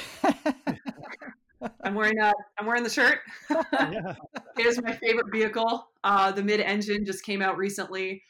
I'm 1.84 1.96
wearing 1.96 2.20
a, 2.20 2.32
I'm 2.60 2.68
wearing 2.68 2.84
the 2.84 2.90
shirt. 2.92 3.18
it 3.50 4.16
is 4.60 4.80
my 4.80 4.94
favorite 4.94 5.32
vehicle. 5.32 5.88
Uh, 6.04 6.32
the 6.32 6.44
mid-engine 6.44 7.04
just 7.04 7.26
came 7.26 7.42
out 7.42 7.58
recently. 7.58 8.22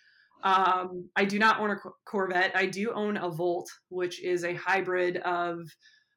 Um, 0.46 1.10
I 1.18 1.26
do 1.26 1.40
not 1.40 1.60
own 1.60 1.72
a 1.72 1.76
Corvette. 2.06 2.54
I 2.56 2.68
do 2.68 2.94
own 2.94 3.18
a 3.18 3.30
Volt, 3.30 3.70
which 3.90 4.24
is 4.24 4.46
a 4.46 4.54
hybrid 4.54 5.18
of. 5.18 5.60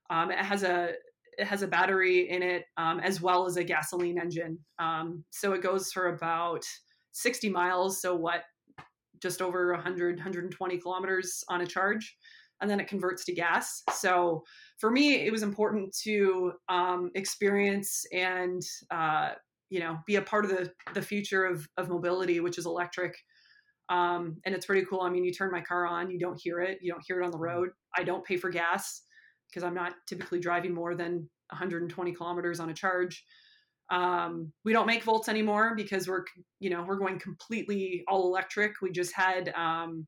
Um, 0.08 0.30
it 0.30 0.38
has 0.38 0.62
a 0.62 0.92
it 1.36 1.44
has 1.48 1.62
a 1.62 1.66
battery 1.66 2.30
in 2.30 2.44
it 2.44 2.66
um, 2.76 3.00
as 3.00 3.20
well 3.20 3.44
as 3.44 3.56
a 3.56 3.64
gasoline 3.64 4.20
engine. 4.20 4.56
Um, 4.78 5.24
so 5.30 5.52
it 5.52 5.62
goes 5.62 5.90
for 5.90 6.14
about 6.14 6.64
60 7.10 7.48
miles. 7.48 8.00
So 8.00 8.14
what 8.14 8.42
just 9.20 9.42
over 9.42 9.72
100, 9.72 10.16
120 10.16 10.78
kilometers 10.78 11.42
on 11.48 11.60
a 11.62 11.66
charge, 11.66 12.16
and 12.60 12.70
then 12.70 12.80
it 12.80 12.88
converts 12.88 13.24
to 13.26 13.34
gas. 13.34 13.82
So 13.92 14.44
for 14.78 14.90
me, 14.90 15.14
it 15.26 15.32
was 15.32 15.42
important 15.42 15.96
to 16.04 16.52
um, 16.68 17.10
experience 17.14 18.04
and 18.12 18.62
uh, 18.90 19.30
you 19.70 19.80
know 19.80 19.98
be 20.06 20.16
a 20.16 20.22
part 20.22 20.44
of 20.44 20.50
the 20.50 20.72
the 20.94 21.02
future 21.02 21.44
of 21.44 21.68
of 21.76 21.88
mobility, 21.88 22.40
which 22.40 22.58
is 22.58 22.66
electric. 22.66 23.14
Um, 23.90 24.36
and 24.44 24.54
it's 24.54 24.66
pretty 24.66 24.84
cool. 24.86 25.00
I 25.00 25.08
mean, 25.08 25.24
you 25.24 25.32
turn 25.32 25.50
my 25.50 25.62
car 25.62 25.86
on, 25.86 26.10
you 26.10 26.18
don't 26.18 26.38
hear 26.38 26.60
it, 26.60 26.78
you 26.82 26.92
don't 26.92 27.02
hear 27.06 27.22
it 27.22 27.24
on 27.24 27.30
the 27.30 27.38
road. 27.38 27.70
I 27.96 28.04
don't 28.04 28.24
pay 28.24 28.36
for 28.36 28.50
gas 28.50 29.02
because 29.48 29.64
I'm 29.64 29.74
not 29.74 29.94
typically 30.06 30.40
driving 30.40 30.74
more 30.74 30.94
than 30.94 31.28
120 31.50 32.12
kilometers 32.12 32.60
on 32.60 32.68
a 32.68 32.74
charge. 32.74 33.24
Um, 33.90 34.52
we 34.64 34.74
don't 34.74 34.86
make 34.86 35.02
Volts 35.02 35.28
anymore 35.28 35.74
because 35.74 36.06
we're, 36.06 36.24
you 36.60 36.68
know, 36.68 36.84
we're 36.86 36.98
going 36.98 37.18
completely 37.18 38.04
all 38.06 38.26
electric. 38.26 38.82
We 38.82 38.90
just 38.90 39.14
had, 39.14 39.48
um, 39.56 40.06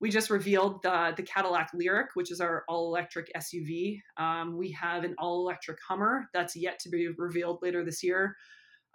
we 0.00 0.10
just 0.10 0.30
revealed 0.30 0.82
the 0.82 1.12
the 1.16 1.22
Cadillac 1.22 1.70
Lyriq, 1.72 2.06
which 2.14 2.30
is 2.30 2.40
our 2.40 2.64
all 2.68 2.86
electric 2.86 3.30
SUV. 3.36 4.00
Um, 4.16 4.56
we 4.56 4.70
have 4.72 5.04
an 5.04 5.14
all 5.18 5.40
electric 5.40 5.78
Hummer 5.88 6.28
that's 6.32 6.54
yet 6.54 6.78
to 6.80 6.88
be 6.88 7.08
revealed 7.16 7.58
later 7.62 7.84
this 7.84 8.02
year. 8.02 8.36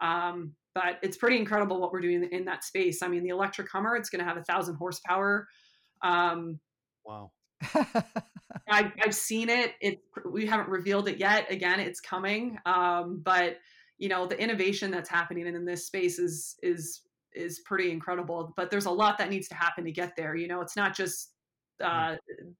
Um, 0.01 0.53
but 0.73 0.97
it's 1.03 1.17
pretty 1.17 1.37
incredible 1.37 1.79
what 1.79 1.91
we're 1.91 2.01
doing 2.01 2.27
in 2.31 2.45
that 2.45 2.63
space. 2.63 3.03
I 3.03 3.07
mean, 3.07 3.23
the 3.23 3.29
electric 3.29 3.69
Hummer, 3.71 3.95
it's 3.95 4.09
going 4.09 4.21
to 4.21 4.25
have 4.25 4.37
a 4.37 4.43
thousand 4.43 4.75
horsepower. 4.75 5.47
Um, 6.01 6.59
wow. 7.05 7.31
I, 8.69 8.91
have 8.97 9.13
seen 9.13 9.49
it. 9.49 9.73
It 9.81 9.99
we 10.29 10.45
haven't 10.45 10.69
revealed 10.69 11.07
it 11.07 11.17
yet. 11.17 11.51
Again, 11.51 11.79
it's 11.79 11.99
coming. 11.99 12.57
Um, 12.65 13.21
but 13.23 13.57
you 13.97 14.09
know, 14.09 14.25
the 14.25 14.39
innovation 14.39 14.91
that's 14.91 15.09
happening 15.09 15.47
in 15.47 15.65
this 15.65 15.85
space 15.85 16.17
is 16.17 16.55
is 16.63 17.01
is 17.35 17.59
pretty 17.59 17.91
incredible. 17.91 18.53
But 18.55 18.69
there's 18.71 18.85
a 18.85 18.91
lot 18.91 19.17
that 19.17 19.29
needs 19.29 19.47
to 19.49 19.55
happen 19.55 19.83
to 19.85 19.91
get 19.91 20.15
there. 20.15 20.35
You 20.35 20.47
know, 20.47 20.61
it's 20.61 20.75
not 20.75 20.95
just 20.95 21.33
uh, 21.83 22.15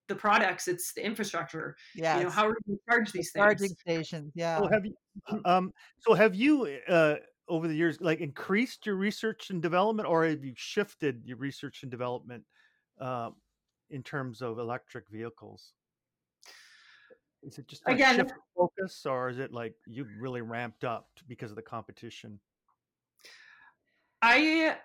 the 0.08 0.16
products; 0.16 0.68
it's 0.68 0.94
the 0.94 1.06
infrastructure. 1.06 1.76
Yeah. 1.96 2.18
You 2.18 2.24
know, 2.26 2.30
how 2.30 2.48
are 2.48 2.56
we 2.68 2.78
charge 2.90 3.12
these 3.12 3.32
the 3.32 3.40
things? 3.40 3.60
Charging 3.60 3.76
stations. 3.76 4.32
Yeah. 4.36 4.60
So 4.60 4.70
have 4.72 4.86
you, 4.86 4.96
um, 5.46 5.72
so 6.00 6.14
have 6.14 6.36
you, 6.36 6.78
uh, 6.88 7.16
over 7.48 7.68
the 7.68 7.76
years, 7.76 8.00
like 8.02 8.20
increased 8.20 8.86
your 8.86 8.96
research 8.96 9.50
and 9.50 9.62
development, 9.62 10.08
or 10.08 10.26
have 10.26 10.44
you 10.44 10.54
shifted 10.56 11.22
your 11.26 11.38
research 11.38 11.84
and 11.84 11.92
development 11.92 12.44
uh, 13.00 13.30
in 13.90 14.04
terms 14.04 14.42
of 14.42 14.60
electric 14.60 15.06
vehicles? 15.10 15.74
Is 17.44 17.58
it 17.58 17.68
just 17.68 17.86
like 17.86 17.96
Again- 17.96 18.16
shift 18.16 18.34
focus, 18.56 19.06
or 19.06 19.30
is 19.30 19.38
it 19.38 19.52
like 19.52 19.76
you 19.86 20.08
really 20.18 20.42
ramped 20.42 20.84
up 20.84 21.10
because 21.28 21.52
of 21.52 21.58
the 21.58 21.62
competition? 21.62 22.40
I 24.24 24.78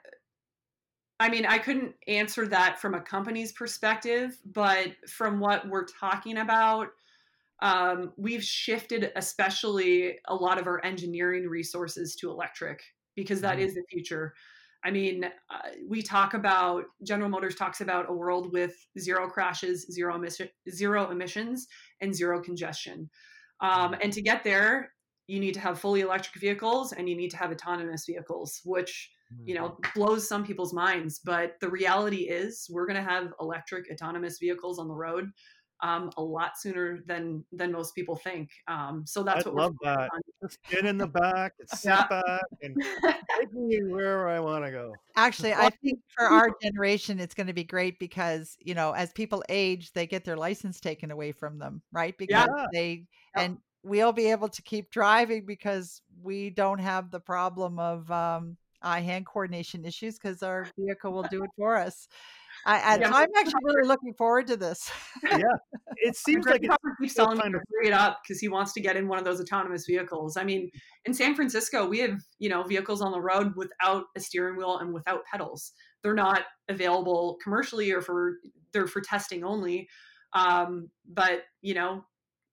I 1.20 1.29
mean, 1.29 1.46
I 1.46 1.59
couldn't 1.59 1.96
answer 2.07 2.46
that 2.48 2.81
from 2.81 2.94
a 2.94 3.01
company's 3.01 3.53
perspective, 3.53 4.38
but 4.44 4.94
from 5.09 5.40
what 5.40 5.68
we're 5.68 5.85
talking 5.87 6.38
about, 6.38 6.88
um, 7.61 8.12
we've 8.16 8.44
shifted, 8.44 9.12
especially 9.16 10.18
a 10.29 10.35
lot 10.35 10.59
of 10.59 10.66
our 10.68 10.85
engineering 10.85 11.48
resources 11.48 12.16
to 12.16 12.31
electric 12.31 12.83
because 13.16 13.40
that 13.40 13.59
Mhm. 13.59 13.62
is 13.64 13.74
the 13.74 13.85
future. 13.90 14.35
I 14.85 14.92
mean, 14.92 15.24
uh, 15.51 15.70
we 15.88 16.03
talk 16.03 16.35
about 16.35 16.85
General 17.03 17.31
Motors 17.31 17.57
talks 17.57 17.81
about 17.81 18.09
a 18.11 18.12
world 18.12 18.53
with 18.53 18.87
zero 18.98 19.29
crashes, 19.29 19.87
zero 19.90 20.14
emission, 20.16 20.51
zero 20.70 21.11
emissions, 21.11 21.68
and 22.01 22.14
zero 22.14 22.40
congestion. 22.42 23.11
Um, 23.61 23.96
and 24.01 24.12
to 24.12 24.22
get 24.22 24.44
there, 24.44 24.94
you 25.27 25.40
need 25.40 25.55
to 25.55 25.61
have 25.61 25.81
fully 25.81 26.01
electric 26.03 26.40
vehicles 26.40 26.92
and 26.92 27.09
you 27.09 27.16
need 27.16 27.31
to 27.33 27.37
have 27.38 27.51
autonomous 27.53 28.07
vehicles, 28.07 28.61
which 28.64 29.12
you 29.45 29.55
know 29.55 29.79
blows 29.95 30.29
some 30.29 30.45
people's 30.45 30.73
minds 30.73 31.21
but 31.25 31.55
the 31.61 31.69
reality 31.69 32.29
is 32.29 32.67
we're 32.71 32.87
going 32.87 32.97
to 32.97 33.11
have 33.11 33.33
electric 33.41 33.85
autonomous 33.93 34.38
vehicles 34.38 34.79
on 34.79 34.88
the 34.88 34.95
road 34.95 35.31
um, 35.81 36.11
a 36.17 36.23
lot 36.23 36.59
sooner 36.59 37.01
than 37.07 37.45
than 37.53 37.71
most 37.71 37.95
people 37.95 38.17
think 38.17 38.51
um, 38.67 39.05
so 39.07 39.23
that's 39.23 39.45
I 39.47 39.49
what 39.51 39.57
love 39.57 39.75
we're 39.81 39.95
that. 39.95 40.11
Just 40.43 40.59
get 40.69 40.85
in 40.85 40.99
the 40.99 41.07
back 41.07 41.53
and 41.59 41.69
sit 41.69 42.09
back 42.09 42.43
and 42.62 42.77
take 43.38 43.53
me 43.53 43.81
where 43.85 44.29
I 44.29 44.41
want 44.41 44.64
to 44.64 44.71
go. 44.71 44.95
Actually, 45.17 45.53
I 45.53 45.71
think 45.71 46.01
for 46.17 46.25
our 46.25 46.51
generation, 46.62 47.19
it's 47.21 47.35
going 47.35 47.49
to 47.49 47.53
be 47.53 47.64
great 47.64 47.99
because, 47.99 48.57
you 48.61 48.75
know, 48.75 48.93
as 48.93 49.12
people 49.12 49.43
age, 49.49 49.93
they 49.93 50.07
get 50.07 50.25
their 50.25 50.37
license 50.37 50.81
taken 50.81 51.11
away 51.11 51.33
from 51.33 51.59
them, 51.59 51.83
right? 51.93 52.17
Because 52.17 52.49
Yeah. 52.49 52.67
they, 52.73 53.05
Yeah. 53.37 53.43
and 53.43 53.59
we'll 53.83 54.12
be 54.12 54.31
able 54.31 54.49
to 54.49 54.62
keep 54.62 54.91
driving 54.91 55.45
because 55.45 56.03
we 56.23 56.51
don't 56.51 56.79
have 56.79 57.11
the 57.11 57.21
problem 57.21 57.79
of 57.79 58.11
um, 58.11 58.57
eye 58.83 59.01
hand 59.01 59.27
coordination 59.27 59.85
issues 59.85 60.19
because 60.19 60.43
our 60.43 60.67
vehicle 60.79 61.12
will 61.12 61.27
do 61.31 61.43
it 61.43 61.51
for 61.57 61.77
us. 61.77 62.09
I, 62.67 62.81
I 62.81 62.99
yeah. 62.99 63.11
I'm 63.12 63.29
actually 63.37 63.61
really 63.62 63.87
looking 63.87 64.14
forward 64.14 64.47
to 64.49 64.57
this. 64.57 64.91
Yeah, 65.23 65.43
it 65.97 66.17
seems 66.17 66.47
like 66.47 66.61
it's 66.62 66.75
keeps 67.01 67.14
telling 67.14 67.38
me 67.38 67.43
to 67.43 67.57
of- 67.57 67.62
hurry 67.73 67.88
it 67.88 67.93
up 67.93 68.21
because 68.23 68.41
he 68.41 68.49
wants 68.49 68.73
to 68.75 68.81
get 68.81 68.97
in 68.97 69.09
one 69.09 69.19
of 69.19 69.25
those 69.25 69.41
autonomous 69.41 69.87
vehicles. 69.87 70.37
I 70.37 70.45
mean, 70.45 70.71
in 71.05 71.14
San 71.14 71.35
Francisco, 71.35 71.87
we 71.87 71.99
have 72.01 72.21
you 72.38 72.49
know 72.49 72.62
vehicles 72.62 73.01
on 73.01 73.12
the 73.12 73.21
road 73.21 73.55
without 73.57 74.05
a 74.17 74.21
steering 74.21 74.57
wheel 74.57 74.79
and 74.79 74.93
without 74.93 75.25
pedals. 75.31 75.73
They're 76.03 76.14
not 76.14 76.43
available 76.69 77.38
commercially 77.43 77.93
or 77.93 78.01
for 78.01 78.38
they're 78.73 78.87
for 78.87 79.01
testing 79.01 79.45
only. 79.45 79.88
Um, 80.35 80.91
but 81.07 81.43
you 81.62 81.75
know 81.75 82.05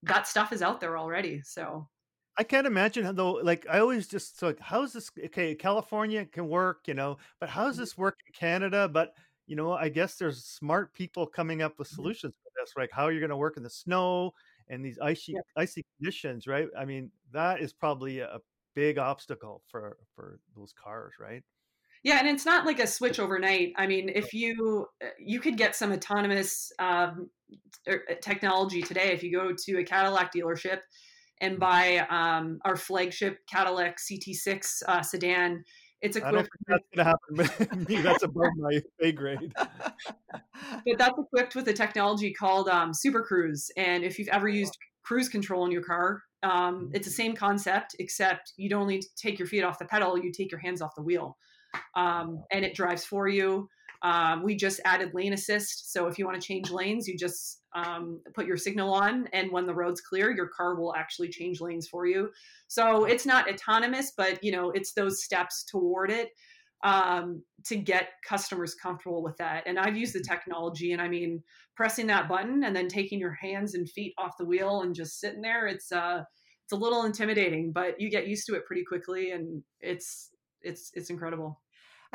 that 0.03 0.27
stuff 0.27 0.53
is 0.53 0.61
out 0.61 0.79
there 0.79 0.97
already. 0.97 1.41
So 1.43 1.87
I 2.37 2.43
can't 2.43 2.67
imagine 2.67 3.05
how 3.05 3.11
though. 3.13 3.33
Like 3.33 3.65
I 3.69 3.79
always 3.79 4.07
just 4.07 4.37
so 4.39 4.47
like, 4.47 4.59
how's 4.59 4.93
this? 4.93 5.09
Okay, 5.25 5.55
California 5.55 6.25
can 6.25 6.47
work, 6.49 6.87
you 6.87 6.93
know, 6.93 7.17
but 7.39 7.49
Mm-hmm. 7.55 7.55
how's 7.55 7.77
this 7.77 7.97
work 7.97 8.19
in 8.27 8.33
Canada? 8.33 8.89
But 8.89 9.15
you 9.47 9.55
know, 9.55 9.71
I 9.73 9.89
guess 9.89 10.17
there's 10.17 10.43
smart 10.43 10.93
people 10.93 11.27
coming 11.27 11.61
up 11.61 11.77
with 11.79 11.87
Mhm. 11.91 12.09
solutions 12.09 12.33
for 12.43 12.51
this, 12.61 12.73
like 12.75 12.89
how 12.91 13.05
are 13.05 13.11
you're 13.11 13.21
going 13.21 13.29
to 13.29 13.37
work 13.37 13.57
in 13.57 13.63
the 13.63 13.69
snow 13.69 14.33
and 14.67 14.83
these 14.83 14.99
icy 14.99 15.37
Yeah. 15.37 15.41
icy 15.55 15.85
conditions, 15.97 16.47
right? 16.47 16.67
I 16.77 16.85
mean, 16.85 17.11
that 17.31 17.61
is 17.61 17.71
probably 17.73 18.19
a 18.19 18.39
big 18.75 18.97
obstacle 18.97 19.63
for 19.67 19.97
for 20.15 20.39
those 20.55 20.73
cars, 20.73 21.13
right? 21.19 21.43
Yeah, 22.03 22.19
and 22.19 22.27
it's 22.27 22.45
not 22.45 22.65
like 22.65 22.79
a 22.79 22.85
switch 22.87 23.19
overnight. 23.19 23.73
I 23.77 23.87
mean, 23.87 24.09
if 24.13 24.33
you 24.33 24.87
uh, 25.03 25.07
you 25.17 25.39
could 25.39 25.57
get 25.57 25.75
some 25.75 25.91
autonomous 25.91 26.71
um, 26.77 27.29
er, 27.87 28.05
technology 28.21 28.81
today 28.83 29.11
if 29.11 29.23
you 29.23 29.31
go 29.31 29.53
to 29.53 29.79
a 29.79 29.83
Cadillac 29.83 30.31
dealership 30.33 30.81
and 31.41 31.59
by 31.59 31.99
um, 32.09 32.59
our 32.65 32.75
flagship 32.75 33.39
Cadillac 33.47 33.97
CT6 33.97 34.83
uh, 34.87 35.01
sedan. 35.01 35.63
It's 36.01 36.17
equipped, 36.17 36.49
that's 36.67 36.83
going 36.93 37.05
to 37.05 37.47
happen. 37.47 37.85
That's 38.03 38.23
above 38.23 38.51
my 38.57 38.79
pay 39.01 39.11
grade. 39.11 39.51
but 39.55 40.97
that's 40.97 41.17
equipped 41.17 41.55
with 41.55 41.67
a 41.67 41.73
technology 41.73 42.31
called 42.31 42.69
um, 42.69 42.93
Super 42.93 43.23
Cruise. 43.23 43.71
And 43.75 44.03
if 44.03 44.19
you've 44.19 44.27
ever 44.27 44.47
used 44.47 44.77
cruise 45.03 45.29
control 45.29 45.65
in 45.65 45.71
your 45.71 45.81
car, 45.81 46.21
um, 46.43 46.91
it's 46.93 47.07
the 47.07 47.13
same 47.13 47.35
concept, 47.35 47.95
except 47.97 48.53
you 48.57 48.69
don't 48.69 48.83
only 48.83 49.01
take 49.15 49.39
your 49.39 49.47
feet 49.47 49.63
off 49.63 49.79
the 49.79 49.85
pedal; 49.85 50.17
you 50.17 50.31
take 50.31 50.51
your 50.51 50.59
hands 50.59 50.81
off 50.81 50.93
the 50.95 51.01
wheel, 51.01 51.37
um, 51.95 52.43
and 52.51 52.63
it 52.63 52.75
drives 52.75 53.03
for 53.03 53.27
you. 53.27 53.67
Um, 54.03 54.43
we 54.43 54.55
just 54.55 54.79
added 54.85 55.15
lane 55.15 55.33
assist, 55.33 55.91
so 55.91 56.07
if 56.07 56.19
you 56.19 56.25
want 56.25 56.39
to 56.39 56.47
change 56.47 56.69
lanes, 56.69 57.07
you 57.07 57.17
just 57.17 57.61
um, 57.75 58.21
put 58.33 58.47
your 58.47 58.57
signal 58.57 58.93
on, 58.93 59.27
and 59.33 59.51
when 59.51 59.67
the 59.67 59.75
road's 59.75 60.01
clear, 60.01 60.31
your 60.31 60.47
car 60.47 60.75
will 60.75 60.95
actually 60.95 61.29
change 61.29 61.61
lanes 61.61 61.87
for 61.87 62.07
you. 62.07 62.31
So 62.67 63.05
it's 63.05 63.25
not 63.25 63.49
autonomous, 63.49 64.13
but 64.17 64.43
you 64.43 64.51
know 64.51 64.71
it's 64.71 64.93
those 64.93 65.23
steps 65.23 65.65
toward 65.65 66.09
it 66.09 66.29
um, 66.83 67.43
to 67.65 67.75
get 67.75 68.09
customers 68.27 68.75
comfortable 68.75 69.23
with 69.23 69.35
that. 69.37 69.63
And 69.65 69.77
I've 69.77 69.97
used 69.97 70.13
the 70.13 70.21
technology, 70.21 70.93
and 70.93 71.01
I 71.01 71.09
mean, 71.09 71.43
pressing 71.75 72.07
that 72.07 72.29
button 72.29 72.63
and 72.63 72.75
then 72.75 72.87
taking 72.87 73.19
your 73.19 73.33
hands 73.33 73.75
and 73.75 73.89
feet 73.89 74.13
off 74.17 74.37
the 74.39 74.45
wheel 74.45 74.81
and 74.81 74.95
just 74.95 75.19
sitting 75.19 75.41
there, 75.41 75.67
it's 75.67 75.91
uh, 75.91 76.23
it's 76.63 76.73
a 76.73 76.77
little 76.77 77.03
intimidating, 77.03 77.71
but 77.71 77.99
you 77.99 78.09
get 78.09 78.27
used 78.27 78.47
to 78.47 78.55
it 78.55 78.65
pretty 78.65 78.83
quickly, 78.83 79.31
and 79.31 79.61
it's 79.81 80.31
it's 80.61 80.91
it's 80.93 81.09
incredible. 81.09 81.61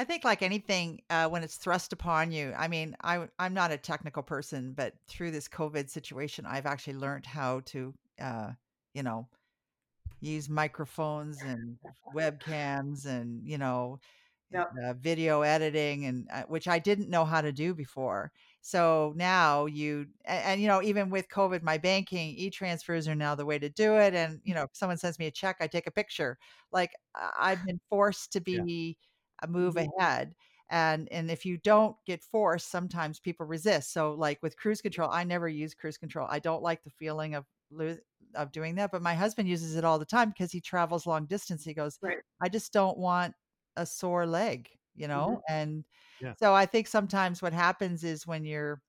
I 0.01 0.05
think, 0.05 0.25
like 0.25 0.41
anything, 0.41 1.03
uh, 1.11 1.29
when 1.29 1.43
it's 1.43 1.57
thrust 1.59 1.93
upon 1.93 2.33
you, 2.33 2.55
I 2.57 2.69
mean, 2.69 2.97
I, 3.05 3.29
I'm 3.39 3.53
not 3.53 3.71
a 3.71 3.77
technical 3.77 4.23
person, 4.23 4.73
but 4.73 4.95
through 5.09 5.31
this 5.31 5.47
COVID 5.47 5.91
situation, 5.91 6.47
I've 6.47 6.65
actually 6.65 6.95
learned 6.95 7.27
how 7.27 7.61
to, 7.67 7.95
uh, 8.19 8.53
you 8.95 9.03
know, 9.03 9.29
use 10.21 10.49
microphones 10.49 11.45
and 11.45 11.79
webcams 12.15 13.07
and, 13.07 13.47
you 13.49 13.59
know, 13.59 14.01
Yep. 14.51 14.77
uh, 14.85 14.95
video 14.95 15.43
editing, 15.43 16.05
and 16.07 16.29
uh, 16.33 16.45
which 16.45 16.69
I 16.69 16.79
didn't 16.79 17.11
know 17.11 17.25
how 17.25 17.41
to 17.41 17.53
do 17.53 17.75
before. 17.75 18.33
So 18.61 19.13
now 19.17 19.67
you, 19.67 20.09
and, 20.25 20.45
and 20.45 20.61
you 20.63 20.69
know, 20.69 20.83
even 20.83 21.11
with 21.11 21.29
COVID, 21.29 21.63
my 21.63 21.79
banking 21.79 22.31
e 22.37 22.51
transfers 22.51 23.09
are 23.09 23.15
now 23.17 23.35
the 23.35 23.47
way 23.47 23.59
to 23.59 23.69
do 23.69 23.97
it. 23.97 24.15
And, 24.15 24.41
you 24.45 24.55
know, 24.55 24.65
if 24.65 24.71
someone 24.75 24.99
sends 24.99 25.19
me 25.19 25.27
a 25.27 25.31
check, 25.33 25.57
I 25.61 25.67
take 25.67 25.87
a 25.87 25.91
picture. 25.93 26.39
Like 26.73 26.93
I've 27.15 27.65
been 27.65 27.81
forced 27.89 28.33
to 28.35 28.41
be 28.41 28.97
a 28.99 29.10
move 29.49 29.77
Mhm. 29.77 29.91
ahead 29.99 30.35
and 30.71 31.11
and 31.13 31.31
if 31.31 31.45
you 31.45 31.57
don't 31.59 31.97
get 32.07 32.23
forced 32.23 32.69
sometimes 32.71 33.21
people 33.21 33.47
resist 33.47 33.93
so 33.93 34.13
like 34.15 34.43
with 34.43 34.57
cruise 34.57 34.81
control 34.83 35.11
i 35.11 35.25
never 35.25 35.49
use 35.49 35.75
cruise 35.75 35.99
control 35.99 36.27
i 36.31 36.39
don't 36.39 36.63
like 36.63 36.83
the 36.83 36.91
feeling 36.91 37.35
of 37.35 37.47
of 38.35 38.53
doing 38.53 38.75
that 38.77 38.91
but 38.93 39.03
my 39.03 39.15
husband 39.15 39.49
uses 39.49 39.77
it 39.77 39.85
all 39.85 39.99
the 39.99 40.05
time 40.05 40.29
because 40.31 40.53
he 40.53 40.61
travels 40.61 41.07
long 41.07 41.27
distance 41.27 41.65
he 41.65 41.75
goes 41.75 41.99
Right. 42.03 42.23
i 42.41 42.49
just 42.49 42.73
don't 42.73 42.99
want 42.99 43.35
a 43.77 43.85
sore 43.87 44.27
leg 44.27 44.71
you 44.95 45.09
know 45.09 45.29
Mm-hmm. 45.29 45.41
and 45.49 45.85
Yeah. 46.21 46.35
so 46.37 46.55
i 46.55 46.65
think 46.67 46.87
sometimes 46.87 47.43
what 47.43 47.53
happens 47.53 48.05
is 48.05 48.27
when 48.27 48.45
you're 48.45 48.83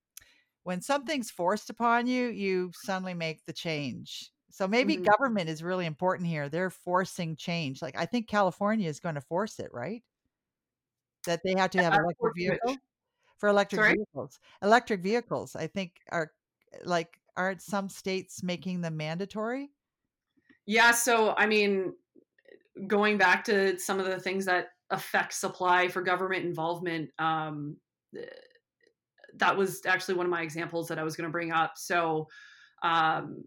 when 0.63 0.81
something's 0.81 1.31
forced 1.31 1.69
upon 1.69 2.07
you 2.07 2.27
you 2.27 2.71
suddenly 2.73 3.13
make 3.13 3.45
the 3.45 3.53
change 3.53 4.31
so 4.51 4.67
maybe 4.67 4.95
Mhm. 4.95 5.11
government 5.17 5.49
is 5.49 5.63
really 5.63 5.85
important 5.85 6.27
here 6.29 6.49
they're 6.49 6.69
forcing 6.69 7.35
change 7.35 7.81
like 7.81 7.95
i 7.97 8.05
think 8.05 8.27
california 8.27 8.89
is 8.89 8.99
going 8.99 9.15
to 9.15 9.21
force 9.21 9.59
it 9.59 9.71
right 9.73 10.03
that 11.25 11.41
they 11.43 11.53
have 11.55 11.69
to 11.71 11.81
have 11.81 11.93
electric 11.93 12.33
vehicles 12.35 12.77
for 13.37 13.49
electric 13.49 13.81
Sorry? 13.81 13.95
vehicles 13.95 14.39
electric 14.61 15.01
vehicles 15.01 15.55
i 15.55 15.67
think 15.67 15.93
are 16.11 16.31
like 16.85 17.19
aren't 17.37 17.61
some 17.61 17.89
states 17.89 18.43
making 18.43 18.81
them 18.81 18.97
mandatory 18.97 19.71
Yeah, 20.65 20.91
so 20.91 21.33
I 21.37 21.47
mean, 21.47 21.93
going 22.87 23.17
back 23.17 23.43
to 23.45 23.79
some 23.79 23.99
of 23.99 24.05
the 24.05 24.19
things 24.19 24.45
that 24.45 24.67
affect 24.89 25.33
supply 25.33 25.87
for 25.87 26.01
government 26.01 26.45
involvement, 26.45 27.09
um, 27.19 27.77
that 29.35 29.57
was 29.57 29.81
actually 29.85 30.15
one 30.15 30.25
of 30.25 30.29
my 30.29 30.41
examples 30.41 30.87
that 30.87 30.99
I 30.99 31.03
was 31.03 31.15
going 31.15 31.27
to 31.27 31.31
bring 31.31 31.51
up. 31.51 31.73
So, 31.77 32.27
um, 32.83 33.43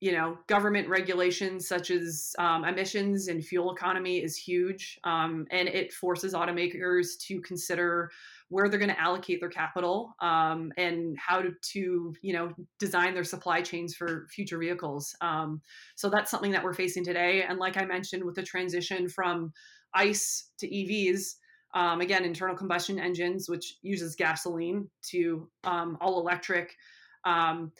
you 0.00 0.12
know, 0.12 0.36
government 0.46 0.88
regulations 0.88 1.66
such 1.66 1.90
as 1.90 2.34
um, 2.38 2.64
emissions 2.64 3.28
and 3.28 3.44
fuel 3.44 3.72
economy 3.72 4.18
is 4.18 4.36
huge, 4.36 4.98
um, 5.04 5.46
and 5.50 5.68
it 5.68 5.92
forces 5.92 6.34
automakers 6.34 7.18
to 7.20 7.40
consider 7.40 8.10
where 8.48 8.68
they're 8.68 8.78
going 8.78 8.90
to 8.90 9.00
allocate 9.00 9.40
their 9.40 9.48
capital 9.48 10.14
um, 10.20 10.70
and 10.76 11.16
how 11.18 11.40
to, 11.40 11.50
to, 11.62 12.14
you 12.20 12.32
know, 12.32 12.52
design 12.78 13.14
their 13.14 13.24
supply 13.24 13.62
chains 13.62 13.94
for 13.94 14.26
future 14.30 14.58
vehicles. 14.58 15.16
Um, 15.20 15.62
so 15.96 16.10
that's 16.10 16.30
something 16.30 16.52
that 16.52 16.62
we're 16.62 16.74
facing 16.74 17.04
today. 17.04 17.42
And 17.48 17.58
like 17.58 17.76
I 17.76 17.84
mentioned, 17.86 18.22
with 18.22 18.34
the 18.34 18.42
transition 18.42 19.08
from 19.08 19.52
ICE 19.94 20.50
to 20.58 20.68
EVs, 20.68 21.36
um, 21.74 22.00
again, 22.00 22.24
internal 22.24 22.56
combustion 22.56 22.98
engines, 22.98 23.48
which 23.48 23.76
uses 23.82 24.14
gasoline, 24.14 24.88
to 25.10 25.48
um, 25.64 25.96
all 26.00 26.20
electric. 26.20 26.76
Um, 27.24 27.72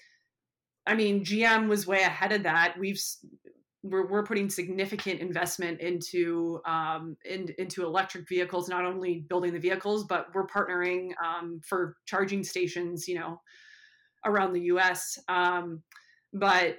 I 0.86 0.94
mean, 0.94 1.24
GM 1.24 1.68
was 1.68 1.86
way 1.86 2.02
ahead 2.02 2.32
of 2.32 2.44
that. 2.44 2.76
We've 2.78 3.00
we're, 3.82 4.06
we're 4.06 4.24
putting 4.24 4.50
significant 4.50 5.20
investment 5.20 5.80
into 5.80 6.60
um, 6.66 7.16
in, 7.24 7.48
into 7.58 7.84
electric 7.84 8.28
vehicles, 8.28 8.68
not 8.68 8.84
only 8.84 9.24
building 9.28 9.52
the 9.52 9.60
vehicles, 9.60 10.04
but 10.04 10.26
we're 10.34 10.46
partnering 10.46 11.10
um, 11.24 11.60
for 11.64 11.96
charging 12.06 12.42
stations, 12.42 13.06
you 13.06 13.18
know, 13.18 13.40
around 14.24 14.52
the 14.52 14.62
U.S. 14.62 15.18
Um, 15.28 15.82
but 16.32 16.78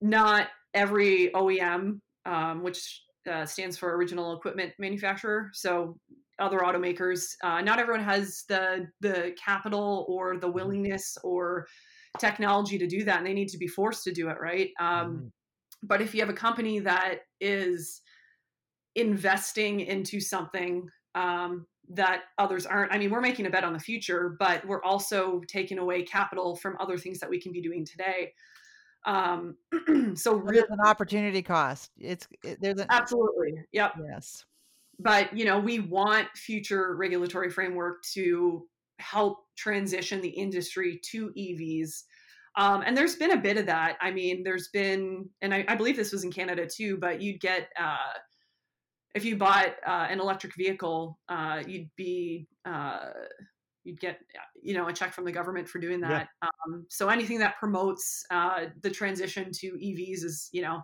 not 0.00 0.48
every 0.74 1.30
OEM, 1.34 2.00
um, 2.26 2.62
which 2.62 3.02
uh, 3.30 3.46
stands 3.46 3.76
for 3.76 3.96
original 3.96 4.36
equipment 4.36 4.72
manufacturer. 4.78 5.50
So 5.52 5.98
other 6.38 6.58
automakers, 6.58 7.34
uh, 7.44 7.60
not 7.60 7.78
everyone 7.78 8.04
has 8.04 8.44
the 8.48 8.88
the 9.00 9.34
capital 9.42 10.04
or 10.08 10.36
the 10.36 10.50
willingness 10.50 11.16
or 11.22 11.66
technology 12.18 12.78
to 12.78 12.86
do 12.86 13.04
that, 13.04 13.18
and 13.18 13.26
they 13.26 13.34
need 13.34 13.48
to 13.48 13.58
be 13.58 13.66
forced 13.68 14.04
to 14.04 14.12
do 14.12 14.28
it, 14.28 14.38
right? 14.40 14.70
Um, 14.78 15.24
Mhm. 15.24 15.32
but 15.82 16.00
if 16.02 16.14
you 16.14 16.20
have 16.20 16.30
a 16.30 16.34
company 16.34 16.80
that 16.80 17.20
is 17.40 18.02
investing 18.94 19.80
into 19.80 20.20
something 20.20 20.88
um, 21.14 21.66
that 21.88 22.24
others 22.38 22.66
aren't, 22.66 22.92
I 22.92 22.98
mean, 22.98 23.10
we're 23.10 23.20
making 23.20 23.46
a 23.46 23.50
bet 23.50 23.64
on 23.64 23.72
the 23.72 23.78
future, 23.80 24.36
but 24.38 24.66
we're 24.66 24.82
also 24.82 25.40
taking 25.48 25.78
away 25.78 26.02
capital 26.04 26.56
from 26.56 26.76
other 26.80 26.98
things 26.98 27.20
that 27.20 27.30
we 27.30 27.40
can 27.40 27.52
be 27.52 27.60
doing 27.62 27.84
today. 27.84 28.32
Um, 29.06 29.58
so 30.16 30.36
So 30.36 30.36
really, 30.36 30.66
there's 30.66 30.70
an 30.70 30.80
opportunity 30.80 31.42
cost 31.42 31.90
it's 31.96 32.28
it, 32.42 32.60
there's 32.60 32.78
an 32.80 32.90
absolutely, 32.90 33.54
yep. 33.72 33.94
yes 33.94 34.44
But 34.98 35.36
you 35.36 35.44
know, 35.44 35.58
we 35.58 35.80
want 35.80 36.28
future 36.36 36.94
regulatory 36.96 37.50
framework 37.50 38.02
to 38.14 38.68
help 38.98 39.38
transition 39.56 40.20
the 40.20 40.28
industry 40.28 41.00
to 41.10 41.30
EVs. 41.30 42.04
Um, 42.56 42.82
and 42.86 42.96
there's 42.96 43.16
been 43.16 43.32
a 43.32 43.40
bit 43.40 43.56
of 43.56 43.66
that. 43.66 43.96
I 44.00 44.10
mean, 44.10 44.44
there's 44.44 44.68
been, 44.68 45.28
and 45.42 45.52
I, 45.52 45.64
I 45.66 45.74
believe 45.74 45.96
this 45.96 46.12
was 46.12 46.22
in 46.24 46.30
Canada 46.30 46.66
too, 46.66 46.96
but 46.98 47.20
you'd 47.20 47.40
get, 47.40 47.68
uh, 47.80 47.96
if 49.14 49.24
you 49.24 49.36
bought 49.36 49.74
uh, 49.86 50.06
an 50.08 50.20
electric 50.20 50.54
vehicle, 50.56 51.18
uh, 51.28 51.62
you'd 51.66 51.90
be, 51.96 52.46
uh, 52.64 53.10
you'd 53.82 54.00
get, 54.00 54.20
you 54.62 54.74
know, 54.74 54.86
a 54.88 54.92
check 54.92 55.12
from 55.12 55.24
the 55.24 55.32
government 55.32 55.68
for 55.68 55.78
doing 55.78 56.00
Yeah. 56.00 56.08
that. 56.08 56.28
Um, 56.42 56.86
so 56.88 57.08
anything 57.08 57.38
that 57.40 57.58
promotes 57.58 58.24
uh, 58.30 58.66
the 58.82 58.90
transition 58.90 59.50
to 59.52 59.72
EVs 59.72 60.24
is, 60.24 60.48
you 60.52 60.62
know, 60.62 60.80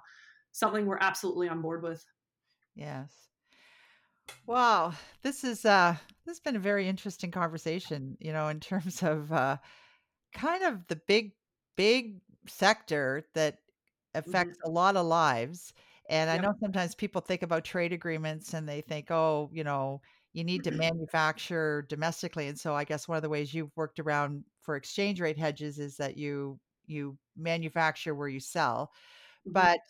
something 0.53 0.87
we're 0.87 0.99
absolutely 1.01 1.49
on 1.49 1.63
board 1.63 1.83
with. 1.83 2.05
Yes. 2.75 3.30
Wow, 4.47 4.95
this 5.23 5.45
is 5.45 5.65
uh 5.65 5.97
this 6.25 6.37
has 6.39 6.41
been 6.41 6.57
a 6.57 6.59
very 6.61 6.89
interesting 6.89 7.31
conversation, 7.31 8.17
you 8.21 8.33
know, 8.33 8.49
in 8.49 8.61
terms 8.61 9.03
of 9.03 9.33
uh 9.33 9.59
kind 10.33 10.65
of 10.65 10.87
the 10.89 10.97
big 10.97 11.35
big 11.77 12.23
sector 12.49 13.25
that 13.35 13.61
affects 14.15 14.59
a 14.65 14.71
lot 14.71 14.97
of 14.97 15.07
lives. 15.07 15.75
And 16.09 16.31
I 16.31 16.37
Yep. 16.37 16.45
know 16.45 16.55
sometimes 16.61 16.95
people 16.95 17.21
think 17.23 17.43
about 17.43 17.65
trade 17.65 17.93
agreements 17.93 18.55
and 18.55 18.69
they 18.69 18.81
think, 18.83 19.11
"Oh, 19.11 19.51
you 19.53 19.65
know, 19.65 20.03
you 20.33 20.45
need 20.45 20.65
to 20.65 20.71
manufacture 20.73 21.83
domestically." 21.85 22.49
And 22.49 22.59
so 22.61 22.75
I 22.75 22.85
guess 22.85 23.09
one 23.09 23.17
of 23.19 23.23
the 23.23 23.29
ways 23.31 23.55
you've 23.55 23.77
worked 23.77 24.01
around 24.01 24.45
for 24.61 24.77
exchange 24.77 25.21
rate 25.21 25.39
hedges 25.39 25.79
is 25.79 25.97
that 25.99 26.17
you 26.19 26.61
you 26.87 27.19
manufacture 27.37 28.15
where 28.15 28.29
you 28.29 28.41
sell 28.41 28.93
Mhm. 29.45 29.71
but 29.71 29.81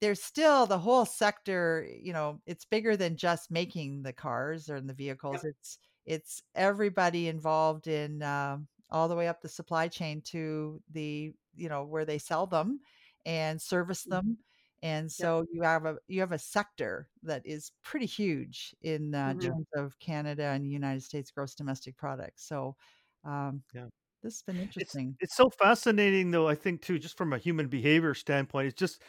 there's 0.00 0.22
still 0.22 0.66
the 0.66 0.78
whole 0.78 1.04
sector 1.04 1.88
you 2.00 2.12
know 2.12 2.40
it's 2.46 2.64
bigger 2.64 2.96
than 2.96 3.16
just 3.16 3.50
making 3.50 4.02
the 4.02 4.12
cars 4.12 4.70
or 4.70 4.80
the 4.80 4.94
vehicles 4.94 5.44
it's 5.44 5.78
it's 6.06 6.42
everybody 6.54 7.28
involved 7.28 7.86
in 7.86 8.22
um, 8.22 8.68
all 8.90 9.08
the 9.08 9.16
way 9.16 9.28
up 9.28 9.40
the 9.42 9.48
supply 9.48 9.88
chain 9.88 10.22
to 10.22 10.82
the 10.90 11.32
you 11.54 11.68
know 11.68 11.84
where 11.84 12.04
they 12.04 12.18
sell 12.18 12.46
them 12.46 12.80
and 13.26 13.60
service 13.60 14.04
Mhm. 14.04 14.06
them 14.06 14.38
and 14.82 15.10
so 15.10 15.44
you 15.52 15.62
have 15.62 15.84
a 15.86 15.98
you 16.06 16.20
have 16.20 16.32
a 16.32 16.38
sector 16.38 17.10
that 17.22 17.42
is 17.44 17.72
pretty 17.82 18.06
huge 18.06 18.74
in 18.82 19.14
uh, 19.14 19.34
Mhm. 19.34 19.52
terms 19.52 19.66
of 19.74 19.98
canada 19.98 20.44
and 20.44 20.70
united 20.70 21.02
states 21.02 21.30
gross 21.30 21.54
domestic 21.54 21.96
product 21.96 22.38
so 22.40 22.76
um, 23.24 23.62
Yeah. 23.74 23.88
this 24.22 24.34
has 24.36 24.42
been 24.42 24.60
It's 24.78 24.98
interesting 24.98 25.18
it's 25.20 25.36
so 25.36 25.50
fascinating 25.50 26.30
though, 26.30 26.48
I 26.48 26.54
think 26.54 26.82
too, 26.82 26.98
just 26.98 27.16
from 27.18 27.32
a 27.32 27.38
human 27.38 27.68
behavior 27.68 28.14
standpoint. 28.14 28.68
It's 28.68 28.78
just 28.78 29.02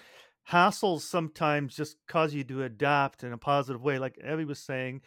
hassles 0.50 1.02
sometimes 1.02 1.76
just 1.76 1.98
cause 2.08 2.34
you 2.34 2.44
to 2.46 2.64
adapt 2.64 3.24
in 3.24 3.34
a 3.34 3.38
positive 3.38 3.82
way, 3.84 4.00
like 4.00 4.18
Evie 4.20 4.46
was 4.46 4.60
saying. 4.60 5.02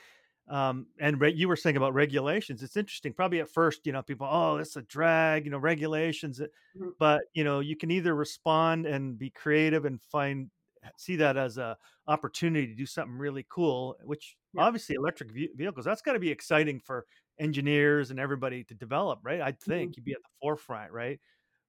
Um, 0.49 0.89
and 0.99 1.21
re- 1.21 1.33
you 1.33 1.49
were 1.49 1.57
saying 1.57 1.77
about 1.77 1.95
regulations. 1.95 2.63
It's 2.63 2.77
interesting. 2.77 3.13
Probably 3.15 3.41
at 3.41 3.49
first, 3.49 3.87
you 3.87 3.93
know, 3.93 4.03
people, 4.03 4.27
oh, 4.31 4.57
it's 4.57 4.77
a 4.77 4.83
drag, 4.83 5.45
you 5.45 5.51
know, 5.53 5.59
regulations. 5.59 6.41
uh, 6.41 6.49
Mhm. 6.75 6.93
But 6.99 7.23
you 7.35 7.45
know, 7.45 7.61
you 7.61 7.77
can 7.77 7.91
either 7.91 8.15
respond 8.15 8.87
and 8.87 9.19
be 9.19 9.31
creative 9.31 9.85
and 9.85 10.01
find 10.03 10.51
see 10.97 11.17
that 11.17 11.37
as 11.37 11.59
a 11.59 11.77
opportunity 12.09 12.67
to 12.67 12.75
do 12.75 12.87
something 12.87 13.17
really 13.17 13.47
cool. 13.49 13.97
Which 14.05 14.37
Yeah. 14.53 14.65
obviously, 14.65 14.97
electric 14.97 15.31
ve- 15.33 15.53
vehicles 15.55 15.85
that's 15.85 16.03
got 16.03 16.15
to 16.15 16.19
be 16.21 16.31
exciting 16.31 16.81
for 16.81 17.07
engineers 17.39 18.11
and 18.11 18.19
everybody 18.21 18.65
to 18.65 18.75
develop, 18.75 19.21
right? 19.23 19.41
I'd 19.41 19.61
Mm-hmm. 19.67 19.93
think 19.93 19.97
you'd 19.97 20.05
be 20.05 20.13
at 20.13 20.23
the 20.23 20.29
forefront, 20.41 20.93
right? 20.93 21.21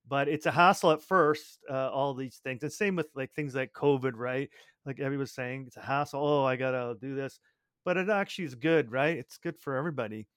But 0.08 0.28
it's 0.28 0.46
a 0.46 0.52
hassle 0.52 0.92
at 0.92 1.02
first, 1.02 1.60
uh, 1.70 1.89
all 1.89 2.13
these 2.13 2.38
things. 2.38 2.63
And 2.63 2.72
same 2.72 2.96
with 2.96 3.10
like 3.16 3.34
things 3.34 3.56
like 3.56 3.72
COVID, 3.74 4.13
right? 4.16 4.50
Like 4.86 5.00
was 5.00 5.32
saying, 5.32 5.66
it's 5.68 5.78
a 5.78 5.82
hassle. 5.82 6.26
Oh, 6.26 6.44
I 6.44 6.56
gotta 6.58 6.98
do 7.00 7.16
this, 7.16 7.39
but 7.86 7.98
it 7.98 8.10
actually 8.10 8.46
is 8.46 8.56
good, 8.56 8.92
right? 8.92 9.18
It's 9.18 9.38
good 9.38 9.58
for 9.58 9.76
everybody. 9.76 10.28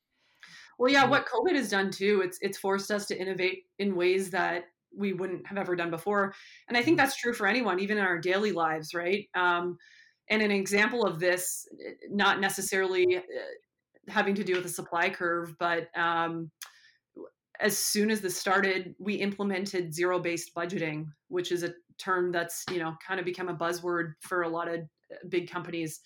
Well, 0.79 0.93
yeah, 0.93 1.05
what 1.05 1.27
COVID 1.27 1.55
has 1.57 1.71
done 1.71 1.91
too, 1.91 2.21
it's 2.23 2.39
it's 2.43 2.59
forced 2.59 2.91
us 2.91 3.07
to 3.07 3.19
innovate 3.19 3.65
in 3.79 3.97
ways 3.97 4.31
that 4.31 4.67
we 4.95 5.13
wouldn't 5.13 5.47
have 5.47 5.59
ever 5.59 5.77
done 5.77 5.91
before. 5.91 6.35
And 6.69 6.77
I 6.77 6.83
think 6.83 6.97
Mhm. 6.97 6.99
that's 6.99 7.17
true 7.17 7.35
for 7.35 7.47
anyone, 7.47 7.81
even 7.81 7.99
in 7.99 8.05
our 8.05 8.19
daily 8.19 8.53
lives, 8.53 8.95
right? 8.95 9.29
Um, 9.35 9.79
and 10.29 10.43
an 10.43 10.51
example 10.51 11.05
of 11.07 11.21
this, 11.21 11.69
eh, 11.85 11.93
not 12.09 12.41
necessarily 12.41 13.19
uh, 13.19 13.23
having 14.09 14.35
to 14.37 14.45
do 14.45 14.55
with 14.55 14.63
the 14.65 14.69
supply 14.69 15.11
curve, 15.11 15.57
but 15.59 15.97
um, 15.97 16.51
as 17.61 17.77
soon 17.77 18.11
as 18.11 18.21
this 18.21 18.37
started, 18.37 18.95
we 18.99 19.15
implemented 19.15 19.95
zero-based 19.95 20.55
budgeting, 20.55 21.07
which 21.29 21.53
is 21.53 21.63
a 21.63 21.75
term 21.99 22.31
that's 22.31 22.65
you 22.71 22.79
know 22.79 22.95
kind 23.07 23.19
of 23.19 23.27
become 23.27 23.49
a 23.49 23.55
buzzword 23.55 24.13
for 24.21 24.43
a 24.43 24.49
lot 24.49 24.69
of 24.69 24.81
uh, 24.81 25.17
big 25.29 25.51
companies. 25.51 26.01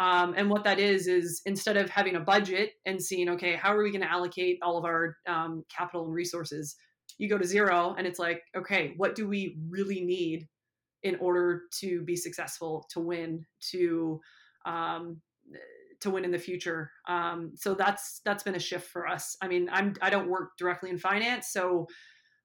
Um, 0.00 0.34
and 0.36 0.48
what 0.48 0.62
that 0.64 0.78
is 0.78 1.08
is 1.08 1.42
instead 1.44 1.76
of 1.76 1.90
having 1.90 2.14
a 2.14 2.20
budget 2.20 2.70
and 2.86 3.02
seeing, 3.02 3.28
okay, 3.30 3.56
how 3.56 3.74
are 3.74 3.82
we 3.82 3.90
going 3.90 4.02
to 4.02 4.10
allocate 4.10 4.58
all 4.62 4.78
of 4.78 4.84
our 4.84 5.16
um, 5.26 5.64
capital 5.76 6.04
and 6.04 6.14
resources, 6.14 6.76
you 7.18 7.28
go 7.28 7.36
to 7.36 7.44
zero, 7.44 7.96
and 7.98 8.06
it's 8.06 8.20
like, 8.20 8.42
okay, 8.56 8.94
what 8.96 9.16
do 9.16 9.26
we 9.26 9.56
really 9.68 10.00
need 10.00 10.46
in 11.02 11.16
order 11.16 11.62
to 11.80 12.02
be 12.02 12.14
successful, 12.14 12.86
to 12.90 13.00
win, 13.00 13.44
to 13.72 14.20
um, 14.66 15.20
to 16.00 16.10
win 16.10 16.24
in 16.24 16.30
the 16.30 16.38
future? 16.38 16.90
Um, 17.08 17.52
so 17.56 17.74
that's 17.74 18.20
that's 18.24 18.42
been 18.42 18.54
a 18.54 18.60
shift 18.60 18.88
for 18.88 19.06
us. 19.06 19.36
I 19.42 19.48
mean, 19.48 19.68
I'm 19.70 19.94
I 20.02 20.10
don't 20.10 20.28
work 20.28 20.52
directly 20.58 20.90
in 20.90 20.98
finance, 20.98 21.48
so 21.52 21.86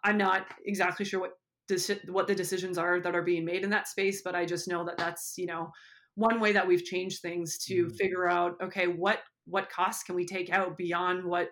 I'm 0.03 0.17
not 0.17 0.47
exactly 0.65 1.05
sure 1.05 1.19
what 1.21 1.33
deci- 1.69 2.09
what 2.09 2.27
the 2.27 2.35
decisions 2.35 2.77
are 2.77 2.99
that 2.99 3.15
are 3.15 3.23
being 3.23 3.45
made 3.45 3.63
in 3.63 3.69
that 3.71 3.87
space, 3.87 4.21
but 4.23 4.35
I 4.35 4.45
just 4.45 4.67
know 4.67 4.83
that 4.85 4.97
that's 4.97 5.35
you 5.37 5.45
know 5.45 5.71
one 6.15 6.39
way 6.39 6.51
that 6.53 6.67
we've 6.67 6.83
changed 6.83 7.21
things 7.21 7.57
to 7.65 7.89
Mhm. 7.89 7.97
figure 7.97 8.29
out 8.29 8.55
okay 8.61 8.87
what 8.87 9.23
what 9.45 9.69
costs 9.69 10.03
can 10.03 10.15
we 10.15 10.25
take 10.25 10.51
out 10.51 10.77
beyond 10.77 11.25
what 11.25 11.49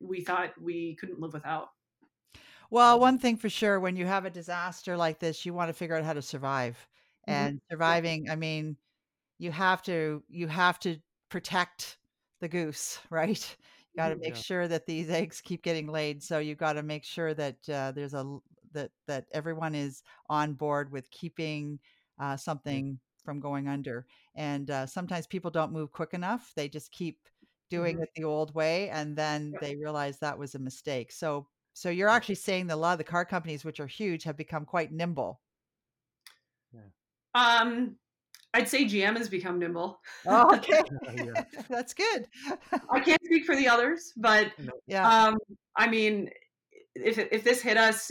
we 0.00 0.22
thought 0.24 0.52
we 0.60 0.96
couldn't 0.96 1.20
live 1.20 1.32
without. 1.34 1.68
Well, 2.70 2.98
one 3.00 3.18
thing 3.18 3.36
for 3.36 3.48
sure, 3.50 3.78
when 3.80 3.96
you 3.96 4.06
have 4.06 4.24
a 4.24 4.30
disaster 4.30 4.96
like 4.96 5.18
this, 5.18 5.44
you 5.44 5.52
want 5.54 5.68
to 5.68 5.72
figure 5.74 5.96
out 5.96 6.04
how 6.04 6.14
to 6.14 6.22
survive. 6.22 6.88
Mhm. 7.26 7.52
And 7.54 7.60
surviving, 7.70 8.30
I 8.30 8.36
mean, 8.36 8.78
you 9.38 9.52
have 9.52 9.82
to 9.84 10.24
you 10.28 10.48
have 10.48 10.78
to 10.80 11.00
protect 11.32 11.98
the 12.40 12.48
goose, 12.48 13.00
right? 13.10 13.56
You 13.94 13.96
got 13.96 14.10
to 14.10 14.16
make 14.16 14.36
Yeah. 14.36 14.42
sure 14.42 14.68
that 14.68 14.86
these 14.86 15.10
eggs 15.10 15.40
keep 15.40 15.62
getting 15.62 15.88
laid. 15.88 16.22
So 16.22 16.38
you 16.38 16.54
got 16.54 16.74
to 16.74 16.82
make 16.82 17.04
sure 17.04 17.34
that 17.34 17.68
uh, 17.68 17.92
there's 17.92 18.14
a 18.14 18.38
that 18.72 18.92
that 19.06 19.26
everyone 19.32 19.74
is 19.74 20.02
on 20.28 20.54
board 20.54 20.92
with 20.92 21.10
keeping 21.10 21.80
uh, 22.18 22.36
something 22.36 23.00
from 23.24 23.40
going 23.40 23.68
under. 23.68 24.06
And 24.34 24.70
uh, 24.70 24.86
sometimes 24.86 25.26
people 25.26 25.50
don't 25.50 25.72
move 25.72 25.92
quick 25.92 26.14
enough; 26.14 26.52
they 26.54 26.68
just 26.68 26.92
keep 26.92 27.28
doing 27.70 27.96
Mhm. 27.96 28.02
it 28.02 28.10
the 28.14 28.24
old 28.24 28.54
way, 28.54 28.90
and 28.90 29.16
then 29.16 29.56
Yep. 29.56 29.60
they 29.60 29.76
realize 29.76 30.18
that 30.18 30.38
was 30.38 30.54
a 30.54 30.58
mistake. 30.58 31.12
So 31.12 31.48
so 31.74 31.88
you're 31.90 32.08
actually 32.10 32.34
saying 32.36 32.66
that 32.68 32.74
a 32.74 32.76
lot 32.76 32.92
of 32.92 32.98
the 32.98 33.04
car 33.04 33.24
companies, 33.24 33.64
which 33.64 33.80
are 33.80 33.86
huge, 33.86 34.24
have 34.24 34.36
become 34.36 34.64
quite 34.66 34.92
nimble. 34.92 35.40
Yeah. 36.72 36.88
Um, 37.34 37.98
I'd 38.54 38.68
say 38.68 38.84
GM 38.84 39.16
has 39.16 39.28
become 39.28 39.58
nimble. 39.58 40.00
Oh, 40.26 40.54
okay. 40.56 40.82
yeah. 41.14 41.44
That's 41.70 41.94
good. 41.94 42.26
I 42.90 43.00
can't 43.00 43.22
speak 43.24 43.44
for 43.46 43.56
the 43.56 43.68
others, 43.68 44.12
but 44.16 44.48
Yeah. 44.86 45.08
um, 45.08 45.38
I 45.76 45.88
mean, 45.88 46.28
if 46.94 47.18
if 47.18 47.44
this 47.44 47.62
hit 47.62 47.76
us, 47.78 48.10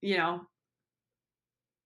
you 0.00 0.16
know, 0.16 0.40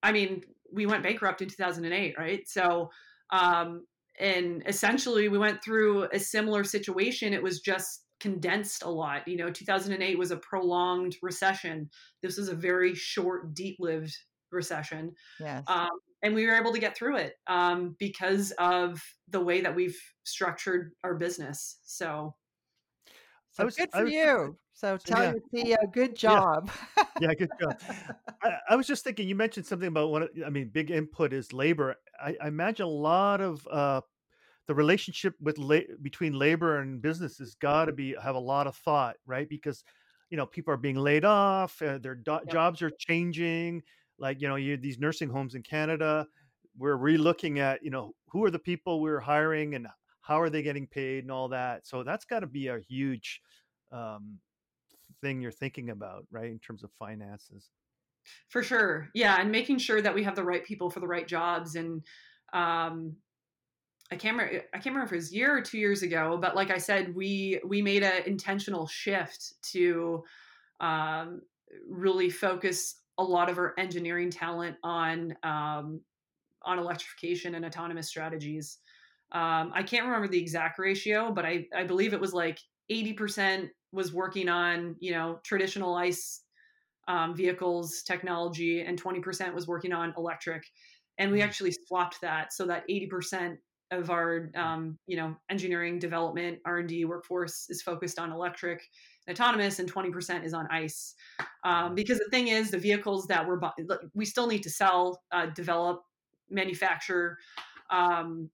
I 0.03 0.13
mean, 0.13 0.43
we 0.73 0.87
went 0.87 1.03
bankrupt 1.03 1.43
in 1.43 1.49
2008, 1.49 2.15
right? 2.19 2.49
So, 2.49 2.91
um, 3.31 3.85
and 4.19 4.63
essentially, 4.67 5.29
we 5.29 5.39
went 5.39 5.63
through 5.65 6.05
a 6.13 6.19
similar 6.19 6.65
situation. 6.65 7.33
It 7.33 7.43
was 7.43 7.61
just 7.61 8.05
condensed 8.21 8.85
a 8.85 8.91
lot. 8.91 9.27
You 9.27 9.37
know, 9.37 9.51
2008 9.51 10.17
was 10.19 10.31
a 10.31 10.37
prolonged 10.37 11.17
recession. 11.23 11.91
This 12.23 12.37
was 12.37 12.49
a 12.49 12.55
very 12.55 12.95
short, 12.95 13.55
deep-lived 13.55 14.15
recession. 14.53 15.13
Yes. 15.41 15.65
um, 15.67 15.89
and 16.23 16.35
we 16.35 16.47
were 16.47 16.55
able 16.55 16.73
to 16.73 16.79
get 16.79 16.97
through 16.97 17.17
it 17.17 17.35
um, 17.47 17.97
because 17.99 18.53
of 18.53 19.03
the 19.29 19.41
way 19.41 19.61
that 19.61 19.75
we've 19.75 19.99
structured 20.25 20.93
our 21.05 21.15
business. 21.15 21.79
So 21.85 22.35
so 23.53 23.65
was- 23.65 23.77
good 23.77 23.91
for 23.93 24.05
was- 24.05 24.13
you. 24.13 24.57
So 24.75 24.97
tell 24.97 25.23
Yeah. 25.23 25.33
your 25.55 25.77
CEO, 25.77 25.93
good 25.93 26.17
job. 26.17 26.71
yeah, 27.21 27.35
good 27.35 27.51
job. 27.61 27.79
I, 28.43 28.53
I 28.71 28.75
was 28.77 28.87
just 28.87 29.05
thinking. 29.05 29.29
You 29.29 29.35
mentioned 29.35 29.67
something 29.67 29.87
about 29.89 30.11
one. 30.11 30.27
I 30.45 30.49
mean, 30.51 30.71
big 30.71 30.91
input 30.91 31.33
is 31.35 31.53
labor. 31.53 31.95
I, 32.21 32.35
I 32.43 32.49
imagine 32.49 32.87
a 32.87 32.89
lot 32.89 33.41
of 33.43 33.65
uh, 33.71 34.01
the 34.67 34.75
relationship 34.75 35.35
with 35.41 35.59
la- 35.59 35.87
between 36.01 36.33
labor 36.33 36.79
and 36.81 37.03
business 37.03 37.37
has 37.39 37.55
got 37.55 37.85
to 37.85 37.93
be 37.93 38.17
have 38.21 38.35
a 38.35 38.41
lot 38.41 38.67
of 38.67 38.75
thought, 38.77 39.17
right? 39.27 39.49
Because 39.49 39.85
you 40.31 40.37
know 40.39 40.47
people 40.47 40.73
are 40.73 40.79
being 40.79 40.97
laid 40.97 41.25
off, 41.27 41.81
uh, 41.83 41.99
their 41.99 42.15
do- 42.17 42.33
Yep. 42.33 42.49
jobs 42.51 42.83
are 42.83 42.91
changing. 42.99 43.83
Like 44.23 44.41
you 44.41 44.49
know, 44.49 44.55
you 44.55 44.77
these 44.77 44.99
nursing 44.99 45.29
homes 45.29 45.57
in 45.57 45.63
Canada. 45.63 46.27
We're 46.79 46.97
relooking 46.97 47.59
at 47.59 47.83
you 47.83 47.91
know 47.91 48.15
who 48.29 48.45
are 48.45 48.51
the 48.51 48.59
people 48.59 49.01
we're 49.01 49.21
hiring 49.21 49.75
and 49.75 49.89
how 50.23 50.41
are 50.41 50.49
they 50.49 50.63
getting 50.63 50.87
paid 50.87 51.25
and 51.25 51.31
all 51.31 51.49
that. 51.49 51.87
So 51.87 52.05
that's 52.05 52.25
got 52.25 52.41
to 52.41 52.47
be 52.47 52.69
a 52.69 52.79
huge 52.79 53.41
um, 53.91 54.39
thing 55.21 55.43
you're 55.43 55.51
thinking 55.51 55.91
about, 55.91 56.25
right, 56.31 56.51
in 56.51 56.61
terms 56.61 56.85
of 56.85 56.91
finances. 56.93 57.69
for 58.49 58.63
sure, 58.63 59.11
yeah, 59.13 59.41
and 59.41 59.51
making 59.51 59.79
sure 59.79 60.01
that 60.01 60.15
we 60.15 60.23
have 60.23 60.37
the 60.37 60.45
right 60.45 60.65
people 60.65 60.89
for 60.89 61.01
the 61.01 61.09
right 61.09 61.27
jobs. 61.27 61.75
And 61.75 62.03
um, 62.53 63.17
I 64.13 64.17
can't 64.17 64.37
remember. 64.37 64.63
I 64.73 64.77
can't 64.77 64.95
remember 64.95 65.07
if 65.07 65.13
it 65.13 65.17
was 65.17 65.33
a 65.33 65.35
year 65.35 65.59
or 65.59 65.63
two 65.63 65.79
years 65.79 66.03
ago, 66.05 66.39
but 66.41 66.55
like 66.55 66.71
I 66.71 66.79
said, 66.79 67.13
we 67.13 67.61
we 67.67 67.83
made 67.83 68.05
an 68.05 68.23
intentional 68.27 68.87
shift 68.87 69.55
to 69.73 70.23
um, 70.81 71.43
really 71.89 72.31
focus 72.31 73.02
a 73.23 73.31
lot 73.31 73.51
of 73.51 73.59
our 73.59 73.75
engineering 73.79 74.31
talent 74.31 74.79
on 74.83 75.37
um, 75.43 76.03
on 76.63 76.79
electrification 76.79 77.55
and 77.55 77.65
autonomous 77.65 78.09
strategies. 78.09 78.79
Um, 79.33 79.73
I 79.75 79.83
can't 79.83 80.05
remember 80.07 80.29
the 80.29 80.41
exact 80.41 80.79
ratio, 80.79 81.33
but 81.33 81.45
I, 81.47 81.67
I 81.75 81.85
believe 81.85 82.13
it 82.13 82.21
was 82.21 82.35
like 82.35 82.59
80% 82.89 83.71
was 83.93 84.13
working 84.13 84.49
on, 84.49 84.97
you 85.01 85.13
know, 85.13 85.41
traditional 85.45 85.95
ICE 85.95 86.45
um, 87.09 87.35
vehicles 87.35 88.03
technology 88.03 88.83
and 88.83 89.01
20% 89.01 89.55
was 89.55 89.67
working 89.67 89.93
on 89.93 90.15
electric. 90.17 90.65
And 91.19 91.33
we 91.33 91.41
Mhm. 91.41 91.43
actually 91.43 91.73
swapped 91.87 92.21
that 92.23 92.53
so 92.53 92.67
that 92.67 92.85
80% 92.89 93.59
of 93.91 94.11
our, 94.11 94.51
um, 94.55 94.99
you 95.07 95.17
know, 95.17 95.37
engineering 95.51 95.99
development 95.99 96.61
R&D 96.65 97.05
workforce 97.05 97.69
is 97.69 97.83
focused 97.83 98.19
on 98.19 98.33
electric 98.33 98.89
autonomous 99.31 99.79
and 99.79 99.93
20% 99.93 100.45
is 100.45 100.55
on 100.55 100.67
ICE. 100.71 101.15
Um, 101.65 101.95
because 101.95 102.19
the 102.19 102.29
thing 102.31 102.49
is 102.49 102.71
the 102.71 102.79
vehicles 102.79 103.27
that 103.29 103.47
we're, 103.47 103.61
we 104.15 104.25
still 104.25 104.47
need 104.47 104.63
to 104.63 104.71
sell, 104.71 105.23
uh, 105.33 105.47
develop, 105.47 106.03
manufacture, 106.51 107.39
um, 107.91 108.51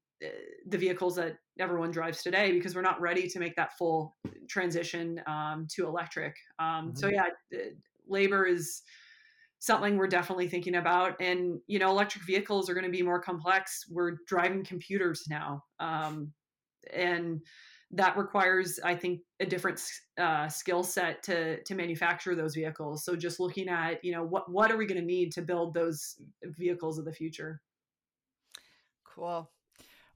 the 0.66 0.78
vehicles 0.78 1.16
that 1.16 1.36
everyone 1.58 1.90
drives 1.90 2.22
today 2.22 2.52
because 2.52 2.74
we're 2.74 2.82
not 2.82 3.00
ready 3.00 3.28
to 3.28 3.38
make 3.38 3.54
that 3.56 3.76
full 3.76 4.16
transition 4.48 5.20
um, 5.26 5.66
to 5.70 5.86
electric. 5.86 6.34
Um, 6.58 6.94
So 6.94 7.08
Mhm. 7.08 7.12
yeah, 7.12 7.60
labor 8.06 8.44
is 8.46 8.82
something 9.60 9.96
we're 9.96 10.08
definitely 10.08 10.48
thinking 10.48 10.76
about, 10.76 11.20
and 11.20 11.60
you 11.66 11.78
know, 11.78 11.90
electric 11.90 12.24
vehicles 12.24 12.68
are 12.68 12.74
going 12.74 12.84
to 12.84 12.90
be 12.90 13.02
more 13.02 13.20
complex. 13.20 13.84
We're 13.90 14.18
driving 14.26 14.64
computers 14.64 15.24
now, 15.28 15.64
um, 15.80 16.32
and 16.92 17.40
that 17.90 18.16
requires, 18.18 18.78
I 18.80 18.94
think, 18.96 19.22
a 19.40 19.46
different 19.46 19.82
uh, 20.18 20.48
skill 20.48 20.82
set 20.82 21.22
to 21.24 21.62
to 21.62 21.74
manufacture 21.74 22.34
those 22.34 22.54
vehicles. 22.54 23.04
So 23.04 23.16
just 23.16 23.40
looking 23.40 23.68
at, 23.68 24.04
you 24.04 24.12
know, 24.12 24.24
what 24.24 24.50
what 24.50 24.70
are 24.70 24.76
we 24.76 24.86
going 24.86 25.00
to 25.00 25.06
need 25.06 25.32
to 25.32 25.42
build 25.42 25.74
those 25.74 26.20
vehicles 26.44 26.98
of 26.98 27.04
the 27.04 27.12
future? 27.12 27.62
Cool. 29.04 29.50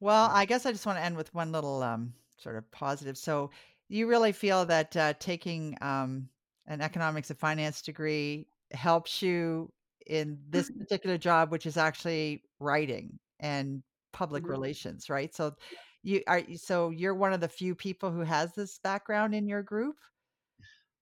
Well, 0.01 0.31
I 0.33 0.47
guess 0.47 0.67
I 0.67 0.73
just 0.73 0.87
want 0.87 0.99
to 0.99 1.05
end 1.05 1.17
with 1.17 1.35
one 1.35 1.53
little 1.53 1.83
um, 1.83 2.15
sort 2.39 2.57
of 2.57 2.71
positive. 2.73 3.19
So, 3.19 3.51
you 3.89 4.09
really 4.09 4.33
feel 4.33 4.67
that 4.67 4.97
uh, 4.97 5.15
taking 5.15 5.79
um, 5.83 6.31
an 6.67 6.81
economics 6.83 7.31
and 7.31 7.39
finance 7.39 7.83
degree 7.83 8.49
helps 8.73 9.23
you 9.23 9.73
in 10.07 10.43
this 10.49 10.71
particular 10.71 11.19
job, 11.19 11.53
which 11.53 11.67
is 11.67 11.77
actually 11.77 12.45
writing 12.61 13.21
and 13.41 13.83
public 14.13 14.49
Mhm. 14.49 14.51
relations, 14.51 15.11
right? 15.11 15.35
So, 15.35 15.57
you 16.03 16.23
are 16.27 16.43
so 16.57 16.91
you're 16.91 17.15
one 17.15 17.33
of 17.33 17.41
the 17.41 17.49
few 17.49 17.75
people 17.75 18.11
who 18.11 18.21
has 18.21 18.53
this 18.55 18.79
background 18.79 19.35
in 19.35 19.47
your 19.47 19.63
group. 19.63 19.97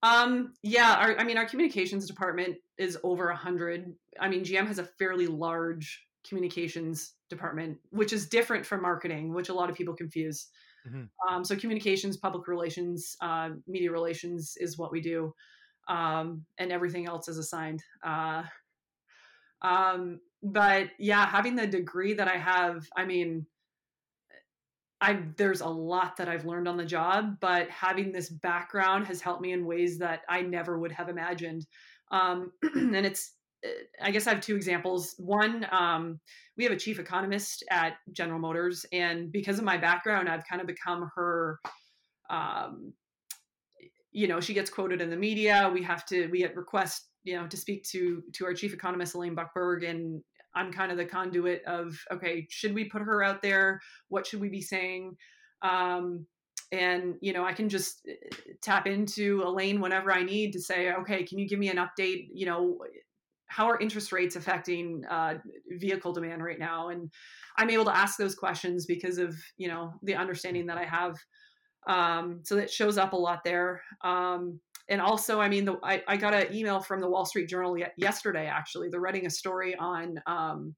Um, 0.03 0.55
yeah, 0.63 0.95
our, 0.95 1.19
I 1.19 1.25
mean, 1.25 1.37
our 1.37 1.45
communications 1.45 2.07
department 2.07 2.57
is 2.79 2.97
over 3.03 3.29
a 3.29 3.37
hundred. 3.37 3.95
I 4.19 4.29
mean, 4.29 4.45
GM 4.45 4.67
has 4.67 4.79
a 4.79 4.85
fairly 4.85 5.27
large 5.27 6.03
communications 6.27 7.15
department, 7.29 7.79
which 7.91 8.13
is 8.13 8.29
different 8.29 8.65
from 8.65 8.83
marketing, 8.83 9.35
which 9.35 9.51
a 9.51 9.55
lot 9.55 9.69
of 9.69 9.77
people 9.77 9.95
confuse. 9.95 10.49
Mhm. 10.89 11.09
Um, 11.29 11.45
so 11.45 11.57
communications, 11.57 12.17
public 12.17 12.49
relations, 12.49 13.17
uh, 13.21 13.51
media 13.67 13.91
relations 13.91 14.57
is 14.59 14.79
what 14.79 14.91
we 14.91 15.01
do, 15.01 15.35
um, 15.89 16.47
and 16.59 16.73
everything 16.73 17.07
else 17.07 17.29
is 17.29 17.37
assigned. 17.37 17.83
Uh, 18.03 18.45
um, 19.61 20.21
but 20.43 20.91
yeah, 20.99 21.27
having 21.27 21.55
the 21.55 21.67
degree 21.67 22.15
that 22.15 22.29
I 22.29 22.39
have, 22.39 22.89
I 22.97 23.05
mean, 23.05 23.47
I 25.01 25.23
there's 25.37 25.61
a 25.63 25.69
lot 25.69 26.17
that 26.19 26.29
I've 26.29 26.45
learned 26.45 26.69
on 26.69 26.77
the 26.77 26.85
job, 26.85 27.39
but 27.41 27.69
having 27.71 28.13
this 28.13 28.29
background 28.29 29.07
has 29.07 29.21
helped 29.21 29.41
me 29.41 29.53
in 29.53 29.65
ways 29.65 29.99
that 29.99 30.23
I 30.29 30.43
never 30.43 30.79
would 30.79 30.93
have 30.93 31.09
imagined. 31.09 31.67
Um, 32.11 32.53
and 32.75 33.07
it's, 33.07 33.33
uh, 33.65 33.69
I 34.03 34.11
guess 34.11 34.27
I 34.27 34.35
have 34.35 34.43
two 34.43 34.57
examples. 34.57 35.15
One, 35.19 35.67
um, 35.71 36.21
we 36.57 36.65
have 36.65 36.73
a 36.73 36.79
chief 36.79 36.99
economist 36.99 37.65
at 37.71 37.95
General 38.13 38.39
Motors, 38.39 38.85
and 38.93 39.33
because 39.33 39.59
of 39.59 39.65
my 39.65 39.79
background, 39.79 40.29
I've 40.29 40.47
kind 40.47 40.61
of 40.61 40.67
become 40.67 41.11
her. 41.15 41.59
Um, 42.29 42.93
you 44.13 44.27
know, 44.27 44.41
she 44.41 44.55
gets 44.55 44.71
quoted 44.71 45.01
in 45.01 45.09
the 45.09 45.17
media. 45.17 45.71
We 45.73 45.83
have 45.85 46.05
to, 46.07 46.27
we 46.29 46.39
get 46.39 46.57
requests, 46.57 47.07
you 47.23 47.37
know, 47.37 47.47
to 47.47 47.57
speak 47.57 47.85
to 47.91 48.23
to 48.35 48.45
our 48.45 48.55
chief 48.55 48.75
economist 48.75 49.15
Elaine 49.15 49.35
Buckberg, 49.35 49.85
and 49.85 50.23
I'm 50.55 50.73
kind 50.73 50.91
of 50.91 50.99
the 50.99 51.05
conduit 51.05 51.63
of, 51.65 51.99
okay, 52.13 52.47
should 52.51 52.75
we 52.75 52.85
put 52.85 53.03
her 53.03 53.23
out 53.23 53.43
there? 53.43 53.81
What 54.09 54.27
should 54.27 54.41
we 54.41 54.49
be 54.49 54.63
saying? 54.63 55.17
Um, 55.63 56.27
and 56.73 57.17
you 57.21 57.33
know, 57.33 57.45
I 57.45 57.53
can 57.53 57.69
just 57.69 58.07
uh, 58.09 58.15
tap 58.63 58.87
into 58.87 59.43
Elaine 59.45 59.81
whenever 59.81 60.13
I 60.13 60.23
need 60.23 60.53
to 60.53 60.61
say, 60.61 60.93
okay, 60.93 61.25
can 61.25 61.39
you 61.39 61.49
give 61.49 61.59
me 61.59 61.69
an 61.69 61.79
update? 61.79 62.29
You 62.33 62.47
know, 62.47 62.79
how 63.47 63.69
are 63.69 63.81
interest 63.81 64.13
rates 64.13 64.37
affecting 64.37 65.05
uh, 65.11 65.35
vehicle 65.71 66.13
demand 66.13 66.45
right 66.45 66.59
now? 66.59 66.89
And 66.89 67.11
I'm 67.57 67.71
able 67.71 67.85
to 67.87 67.97
ask 67.97 68.17
those 68.17 68.37
questions 68.37 68.87
because 68.87 69.19
of 69.19 69.37
you 69.57 69.69
know 69.69 69.95
the 70.03 70.15
understanding 70.15 70.67
that 70.67 70.79
I 70.79 70.85
have. 70.85 71.17
Um, 71.87 72.41
so 72.45 72.57
that 72.57 72.71
shows 72.71 72.99
up 72.99 73.15
a 73.15 73.17
lot 73.17 73.43
there. 73.43 73.83
Um, 74.03 74.61
and 74.91 75.01
also, 75.01 75.41
I 75.41 75.49
mean, 75.49 75.65
the, 75.65 75.79
I, 75.83 76.03
I 76.09 76.17
got 76.17 76.35
an 76.35 76.53
email 76.55 76.81
from 76.81 77.01
the 77.01 77.09
Wall 77.09 77.25
Street 77.25 77.49
Journal 77.49 77.79
yesterday. 77.97 78.47
Actually, 78.47 78.89
they're 78.89 79.01
writing 79.01 79.25
a 79.25 79.31
story 79.31 79.77
on 79.77 80.21
um, 80.27 80.75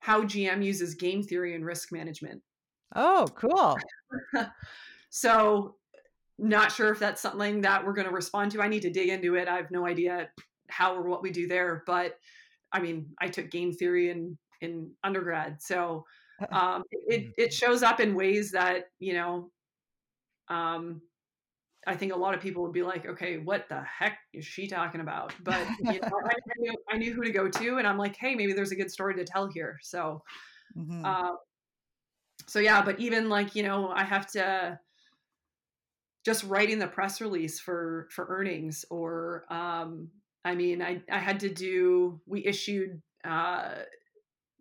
how 0.00 0.22
GM 0.24 0.64
uses 0.64 0.96
game 0.96 1.22
theory 1.22 1.54
and 1.54 1.64
risk 1.64 1.92
management. 1.92 2.42
Oh, 2.94 3.26
cool. 3.34 3.78
So, 5.16 5.76
not 6.38 6.72
sure 6.72 6.90
if 6.90 6.98
that's 6.98 7.22
something 7.22 7.60
that 7.60 7.86
we're 7.86 7.92
going 7.92 8.08
to 8.08 8.12
respond 8.12 8.50
to. 8.50 8.60
I 8.60 8.66
need 8.66 8.82
to 8.82 8.90
dig 8.90 9.10
into 9.10 9.36
it. 9.36 9.46
I 9.46 9.54
have 9.54 9.70
no 9.70 9.86
idea 9.86 10.28
how 10.68 10.96
or 10.96 11.08
what 11.08 11.22
we 11.22 11.30
do 11.30 11.46
there, 11.46 11.84
but 11.86 12.18
I 12.72 12.80
mean, 12.80 13.06
I 13.20 13.28
took 13.28 13.48
game 13.48 13.72
theory 13.72 14.10
in 14.10 14.36
in 14.60 14.90
undergrad, 15.04 15.62
so 15.62 16.04
um, 16.50 16.82
it 16.90 17.32
it 17.38 17.52
shows 17.52 17.84
up 17.84 18.00
in 18.00 18.16
ways 18.16 18.50
that 18.50 18.86
you 18.98 19.14
know. 19.14 19.50
Um, 20.48 21.00
I 21.86 21.96
think 21.96 22.12
a 22.12 22.16
lot 22.16 22.34
of 22.34 22.40
people 22.40 22.62
would 22.62 22.72
be 22.72 22.82
like, 22.82 23.06
"Okay, 23.06 23.38
what 23.38 23.68
the 23.68 23.82
heck 23.82 24.18
is 24.32 24.44
she 24.44 24.66
talking 24.66 25.00
about?" 25.00 25.34
But 25.42 25.66
you 25.78 26.00
know, 26.00 26.20
I, 26.24 26.32
I, 26.32 26.54
knew, 26.58 26.74
I 26.90 26.96
knew 26.96 27.12
who 27.12 27.22
to 27.22 27.30
go 27.30 27.48
to, 27.48 27.78
and 27.78 27.86
I'm 27.86 27.98
like, 27.98 28.16
"Hey, 28.16 28.34
maybe 28.34 28.52
there's 28.52 28.72
a 28.72 28.76
good 28.76 28.90
story 28.90 29.14
to 29.16 29.24
tell 29.24 29.48
here." 29.48 29.78
So, 29.82 30.22
Mhm. 30.76 31.04
uh, 31.04 31.36
so 32.46 32.58
yeah. 32.58 32.82
But 32.82 33.00
even 33.00 33.28
like 33.28 33.54
you 33.54 33.62
know, 33.62 33.88
I 33.88 34.04
have 34.04 34.26
to 34.32 34.78
just 36.24 36.44
writing 36.44 36.78
the 36.78 36.88
press 36.88 37.20
release 37.20 37.60
for 37.60 38.08
for 38.10 38.26
earnings, 38.28 38.84
or 38.90 39.44
um, 39.52 40.08
I 40.44 40.54
mean, 40.54 40.82
I 40.82 41.02
I 41.10 41.18
had 41.18 41.40
to 41.40 41.48
do. 41.48 42.20
We 42.26 42.44
issued 42.46 43.00
uh, 43.24 43.82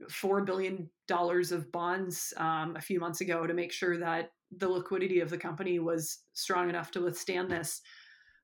four 0.09 0.41
billion 0.41 0.89
dollars 1.07 1.51
of 1.51 1.71
bonds 1.71 2.33
um, 2.37 2.75
a 2.75 2.81
few 2.81 2.99
months 2.99 3.21
ago 3.21 3.47
to 3.47 3.53
make 3.53 3.71
sure 3.71 3.97
that 3.97 4.31
the 4.57 4.69
liquidity 4.69 5.19
of 5.19 5.29
the 5.29 5.37
company 5.37 5.79
was 5.79 6.19
strong 6.33 6.69
enough 6.69 6.91
to 6.91 7.01
withstand 7.01 7.49
this. 7.49 7.81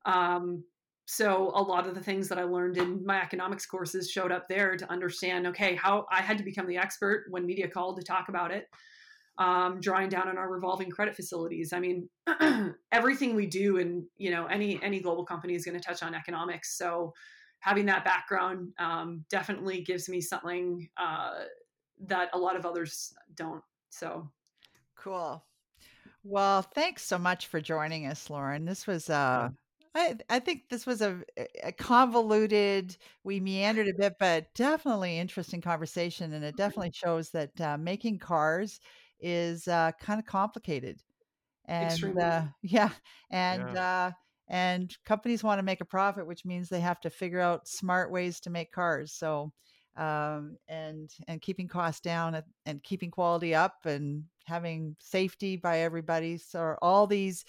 Um, 0.05 0.63
so 1.05 1.51
a 1.55 1.61
lot 1.61 1.87
of 1.87 1.95
the 1.95 2.03
things 2.03 2.29
that 2.29 2.37
I 2.37 2.43
learned 2.43 2.77
in 2.77 3.03
my 3.03 3.19
economics 3.21 3.65
courses 3.65 4.11
showed 4.11 4.31
up 4.31 4.47
there 4.47 4.77
to 4.77 4.91
understand. 4.91 5.47
Okay, 5.47 5.75
how 5.75 6.05
I 6.11 6.21
had 6.21 6.37
to 6.37 6.43
become 6.43 6.67
the 6.67 6.77
expert 6.77 7.25
when 7.29 7.45
media 7.45 7.67
called 7.67 7.97
to 7.97 8.03
talk 8.03 8.29
about 8.29 8.51
it. 8.51 8.67
Um, 9.39 9.79
drawing 9.79 10.09
down 10.09 10.27
on 10.27 10.37
our 10.37 10.51
revolving 10.51 10.89
credit 10.89 11.15
facilities. 11.15 11.71
I 11.71 11.79
mean, 11.79 12.09
everything 12.91 13.35
we 13.35 13.47
do, 13.47 13.77
and 13.77 14.03
you 14.17 14.31
know, 14.31 14.45
any 14.47 14.81
any 14.83 14.99
global 14.99 15.25
company 15.25 15.55
is 15.55 15.65
going 15.65 15.79
to 15.79 15.83
touch 15.83 16.03
on 16.03 16.13
economics. 16.13 16.77
So 16.77 17.13
having 17.61 17.85
that 17.87 18.05
background 18.05 18.73
um, 18.79 19.25
definitely 19.29 19.81
gives 19.81 20.09
me 20.09 20.21
something 20.21 20.89
uh, 20.97 21.45
that 22.05 22.29
a 22.33 22.37
lot 22.37 22.55
of 22.55 22.65
others 22.65 23.13
don't. 23.35 23.63
So 23.89 24.29
Cool. 24.95 25.43
Well, 26.23 26.61
thanks 26.61 27.03
so 27.05 27.17
much 27.17 27.47
for 27.47 27.61
joining 27.61 28.05
us, 28.05 28.29
Lauren. 28.29 28.65
This 28.65 28.85
was 28.87 29.09
uh 29.09 29.49
I 29.95 30.17
I 30.29 30.39
think 30.39 30.69
this 30.69 30.85
was 30.85 31.01
a, 31.01 31.23
a 31.63 31.71
convoluted, 31.71 32.97
we 33.23 33.39
meandered 33.39 33.87
a 33.87 33.93
bit, 33.97 34.15
but 34.19 34.53
definitely 34.53 35.17
interesting 35.17 35.61
conversation, 35.61 36.33
and 36.33 36.43
it 36.45 36.55
definitely 36.57 36.91
shows 36.93 37.31
that 37.31 37.59
uh, 37.61 37.77
making 37.77 38.19
cars 38.19 38.79
is 39.19 39.67
uh, 39.67 39.91
kind 39.99 40.19
of 40.19 40.25
complicated. 40.25 41.01
And 41.65 42.13
Extremely. 42.13 42.21
uh, 42.21 42.47
yeah, 42.61 42.91
and 43.29 43.75
uh, 43.75 44.11
and 44.47 44.95
companies 45.05 45.43
want 45.43 45.59
to 45.59 45.63
make 45.63 45.81
a 45.81 45.85
profit, 45.85 46.27
which 46.27 46.45
means 46.45 46.69
they 46.69 46.79
have 46.81 46.99
to 47.01 47.09
figure 47.09 47.39
out 47.41 47.67
smart 47.67 48.11
ways 48.11 48.39
to 48.41 48.49
make 48.49 48.71
cars. 48.71 49.13
So 49.13 49.53
um, 49.95 50.57
and 50.67 51.09
and 51.27 51.41
keeping 51.41 51.67
costs 51.67 52.01
down 52.01 52.35
and, 52.35 52.45
and 52.65 52.83
keeping 52.83 53.11
quality 53.11 53.53
up 53.55 53.85
and 53.85 54.25
having 54.49 54.95
safety 54.99 55.55
by 55.55 55.79
everybody. 55.79 56.37
So 56.37 56.75
all 56.81 57.07
these 57.07 57.45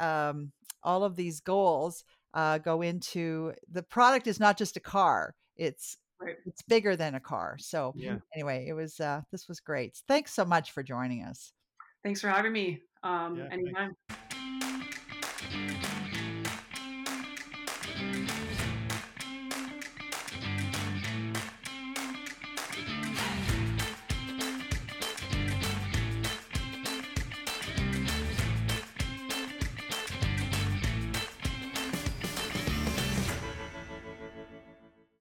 um, 0.00 0.50
all 0.82 1.04
of 1.04 1.14
these 1.16 1.40
goals 1.40 2.04
uh, 2.34 2.58
go 2.58 2.82
into 2.82 3.52
the 3.70 3.82
product 3.82 4.26
is 4.26 4.40
not 4.40 4.56
just 4.58 4.76
a 4.76 4.80
car. 4.80 5.34
It's 5.56 5.96
Right. 6.20 6.34
it's 6.46 6.62
bigger 6.62 6.96
than 6.96 7.14
a 7.14 7.20
car. 7.20 7.58
So 7.58 7.92
Yeah. 7.96 8.16
anyway, 8.34 8.66
it 8.68 8.72
was 8.72 8.98
uh, 8.98 9.20
this 9.30 9.46
was 9.46 9.60
great. 9.60 10.02
Thanks 10.08 10.32
so 10.34 10.44
much 10.44 10.72
for 10.72 10.82
joining 10.82 11.22
us. 11.22 11.52
thanks 12.02 12.20
for 12.20 12.28
having 12.28 12.52
me. 12.52 12.82
Um, 13.04 13.36
Yeah, 13.36 13.48
thanks. 13.48 13.54
anytime. 13.54 14.27